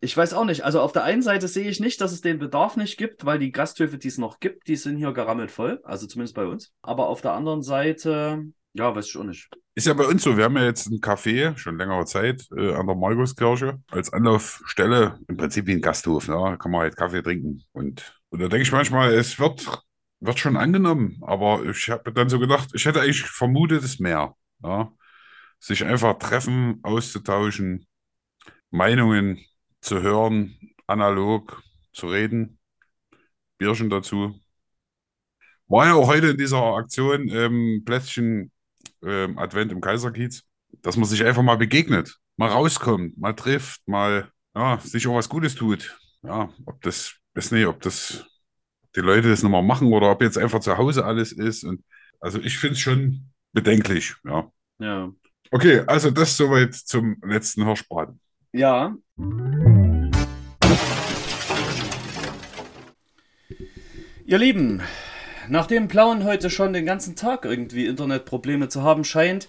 [0.00, 0.64] ich weiß auch nicht.
[0.64, 3.40] Also auf der einen Seite sehe ich nicht, dass es den Bedarf nicht gibt, weil
[3.40, 5.80] die Gasthöfe, die es noch gibt, die sind hier gerammelt voll.
[5.82, 6.72] Also zumindest bei uns.
[6.82, 9.50] Aber auf der anderen Seite, ja, weiß ich auch nicht.
[9.74, 12.74] Ist ja bei uns so, wir haben ja jetzt ein Café, schon längere Zeit, äh,
[12.74, 16.34] an der Markuskirche, als Anlaufstelle, im Prinzip wie ein Gasthof, ne?
[16.36, 17.64] Da kann man halt Kaffee trinken.
[17.72, 19.66] Und, und da denke ich manchmal, es wird,
[20.20, 24.36] wird schon angenommen, aber ich habe dann so gedacht, ich hätte eigentlich vermutet, es mehr.
[24.62, 24.92] Ja?
[25.58, 27.84] Sich einfach treffen, auszutauschen,
[28.76, 29.40] Meinungen
[29.80, 30.54] zu hören,
[30.86, 31.62] analog
[31.92, 32.58] zu reden.
[33.58, 34.38] Bierchen dazu.
[35.66, 38.52] War ja auch heute in dieser Aktion ähm, Plätzchen
[39.02, 40.42] ähm, Advent im Kaiserkiez,
[40.82, 45.28] dass man sich einfach mal begegnet, mal rauskommt, mal trifft, mal ja, sich auch was
[45.28, 45.98] Gutes tut.
[46.22, 48.26] Ja, ob das, weiß nicht, ob das
[48.94, 51.64] die Leute das nochmal machen oder ob jetzt einfach zu Hause alles ist.
[51.64, 51.82] Und
[52.20, 54.50] also ich finde es schon bedenklich, ja.
[54.78, 55.10] Ja.
[55.50, 58.20] Okay, also das soweit zum letzten Hirschbraten.
[58.52, 58.96] Ja.
[64.24, 64.82] Ihr Lieben,
[65.48, 69.48] nachdem Plauen heute schon den ganzen Tag irgendwie Internetprobleme zu haben scheint,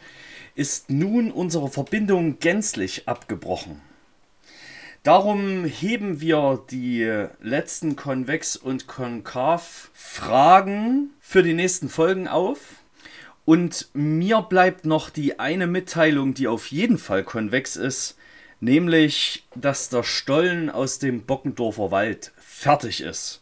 [0.56, 3.80] ist nun unsere Verbindung gänzlich abgebrochen.
[5.04, 12.60] Darum heben wir die letzten Konvex- und Konkav-Fragen für die nächsten Folgen auf.
[13.46, 18.18] Und mir bleibt noch die eine Mitteilung, die auf jeden Fall konvex ist,
[18.60, 23.42] nämlich, dass der Stollen aus dem Bockendorfer Wald fertig ist.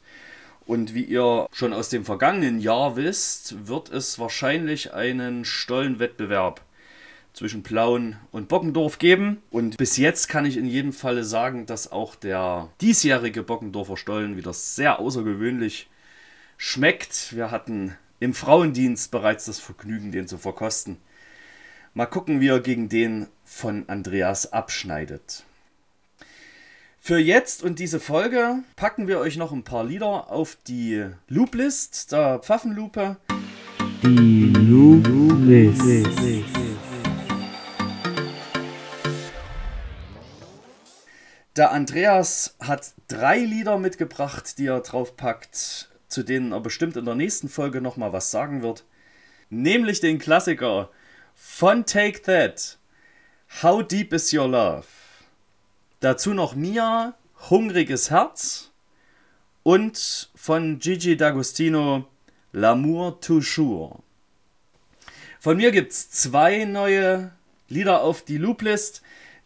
[0.66, 6.62] Und wie ihr schon aus dem vergangenen Jahr wisst, wird es wahrscheinlich einen Stollenwettbewerb
[7.34, 9.42] zwischen Plauen und Bockendorf geben.
[9.52, 14.38] Und bis jetzt kann ich in jedem Falle sagen, dass auch der diesjährige Bockendorfer Stollen
[14.38, 15.88] wieder sehr außergewöhnlich
[16.58, 17.36] schmeckt.
[17.36, 20.98] Wir hatten im Frauendienst bereits das Vergnügen, den zu verkosten.
[21.94, 25.46] Mal gucken, wie er gegen den von Andreas abschneidet.
[27.00, 32.12] Für jetzt und diese Folge packen wir euch noch ein paar Lieder auf die Looplist
[32.12, 33.18] der Pfaffenlupe.
[34.02, 36.08] Die Looplist.
[41.56, 47.16] Der Andreas hat drei Lieder mitgebracht, die er draufpackt, zu denen er bestimmt in der
[47.16, 48.84] nächsten Folge nochmal was sagen wird.
[49.50, 50.90] Nämlich den Klassiker
[51.36, 52.80] von Take That.
[53.64, 54.86] How Deep Is Your Love?
[56.02, 57.14] Dazu noch Mia,
[57.50, 58.72] Hungriges Herz
[59.64, 62.04] und von Gigi D'Agostino
[62.52, 64.04] L'amour toujours.
[65.40, 67.32] Von mir gibt es zwei neue
[67.70, 69.02] Lieder auf die Looplist.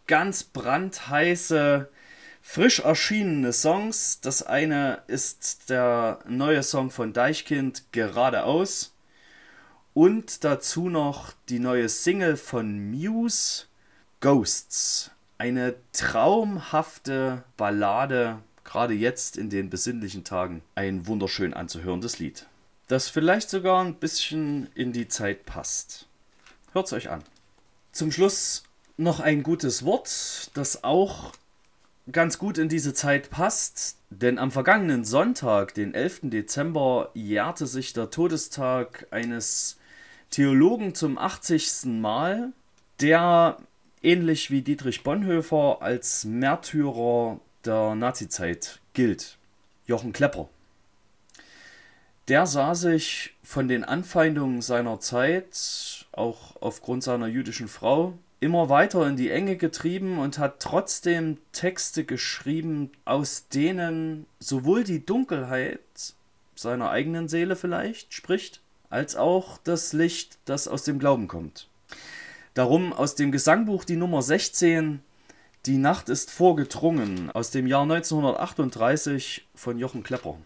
[0.08, 1.88] Ganz brandheiße,
[2.42, 4.20] frisch erschienene Songs.
[4.20, 8.92] Das eine ist der neue Song von Deichkind Geradeaus.
[9.94, 13.69] Und dazu noch die neue Single von Muse
[14.20, 22.46] Ghosts eine traumhafte Ballade, gerade jetzt in den besinnlichen Tagen, ein wunderschön anzuhörendes Lied,
[22.88, 26.06] das vielleicht sogar ein bisschen in die Zeit passt.
[26.74, 27.24] Hört's euch an.
[27.92, 28.64] Zum Schluss
[28.98, 31.32] noch ein gutes Wort, das auch
[32.12, 36.20] ganz gut in diese Zeit passt, denn am vergangenen Sonntag, den 11.
[36.24, 39.78] Dezember, jährte sich der Todestag eines
[40.28, 41.86] Theologen zum 80.
[41.86, 42.52] Mal,
[43.00, 43.56] der
[44.02, 49.36] ähnlich wie Dietrich Bonhoeffer als Märtyrer der Nazizeit gilt.
[49.86, 50.48] Jochen Klepper.
[52.28, 59.06] Der sah sich von den Anfeindungen seiner Zeit, auch aufgrund seiner jüdischen Frau, immer weiter
[59.06, 65.80] in die Enge getrieben und hat trotzdem Texte geschrieben, aus denen sowohl die Dunkelheit
[66.54, 71.68] seiner eigenen Seele vielleicht spricht, als auch das Licht, das aus dem Glauben kommt.
[72.54, 75.00] Darum aus dem Gesangbuch die Nummer 16,
[75.66, 80.36] Die Nacht ist vorgedrungen, aus dem Jahr 1938 von Jochen Klepper.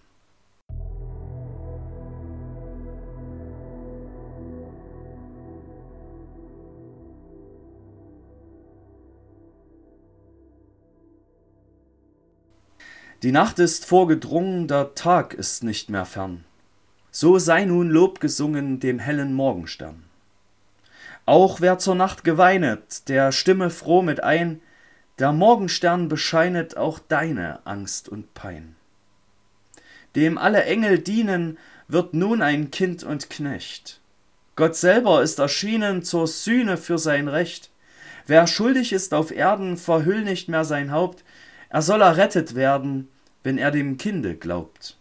[13.22, 16.44] Die Nacht ist vorgedrungen, der Tag ist nicht mehr fern.
[17.10, 20.04] So sei nun Lob gesungen dem hellen Morgenstern.
[21.26, 24.60] Auch wer zur Nacht geweinet, der stimme froh mit ein,
[25.18, 28.76] der Morgenstern bescheinet auch deine Angst und Pein.
[30.16, 31.58] Dem alle Engel dienen,
[31.88, 34.00] wird nun ein Kind und Knecht.
[34.56, 37.70] Gott selber ist erschienen zur Sühne für sein Recht.
[38.26, 41.24] Wer schuldig ist auf Erden, verhüll nicht mehr sein Haupt,
[41.68, 43.08] er soll errettet werden,
[43.42, 44.96] wenn er dem Kinde glaubt.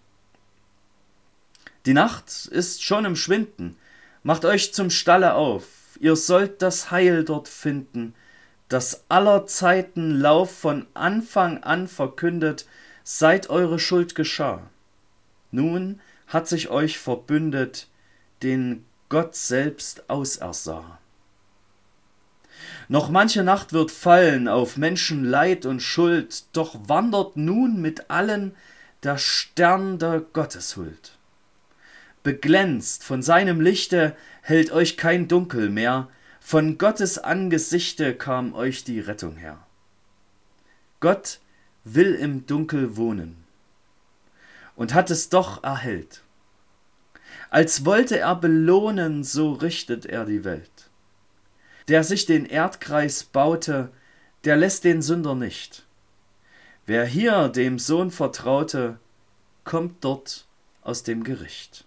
[1.85, 3.77] Die Nacht ist schon im Schwinden,
[4.23, 5.63] macht euch zum Stalle auf,
[5.99, 8.13] ihr sollt das Heil dort finden,
[8.69, 12.65] das aller Zeiten Lauf von Anfang an verkündet,
[13.03, 14.61] seit eure Schuld geschah.
[15.51, 17.87] Nun hat sich euch verbündet,
[18.41, 20.97] den Gott selbst ausersah.
[22.87, 28.55] Noch manche Nacht wird fallen auf Menschen Leid und Schuld, doch wandert nun mit allen
[29.03, 31.17] der Stern der Gotteshuld.
[32.23, 38.99] Beglänzt von seinem Lichte hält euch kein Dunkel mehr, von Gottes Angesichte kam euch die
[38.99, 39.65] Rettung her.
[40.99, 41.39] Gott
[41.85, 43.37] will im Dunkel wohnen
[44.75, 46.21] und hat es doch erhellt.
[47.49, 50.89] Als wollte er belohnen, so richtet er die Welt.
[51.87, 53.91] Der sich den Erdkreis baute,
[54.43, 55.85] der lässt den Sünder nicht.
[56.85, 58.99] Wer hier dem Sohn vertraute,
[59.63, 60.45] kommt dort
[60.81, 61.85] aus dem Gericht.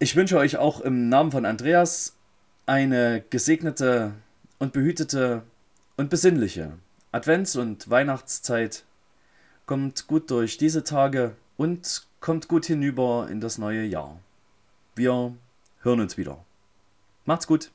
[0.00, 2.14] Ich wünsche euch auch im Namen von Andreas
[2.66, 4.12] eine gesegnete
[4.60, 5.42] und behütete
[5.96, 6.74] und besinnliche
[7.10, 8.84] Advents- und Weihnachtszeit.
[9.66, 14.20] Kommt gut durch diese Tage und kommt gut hinüber in das neue Jahr.
[14.94, 15.34] Wir
[15.80, 16.44] hören uns wieder.
[17.24, 17.72] Macht's gut.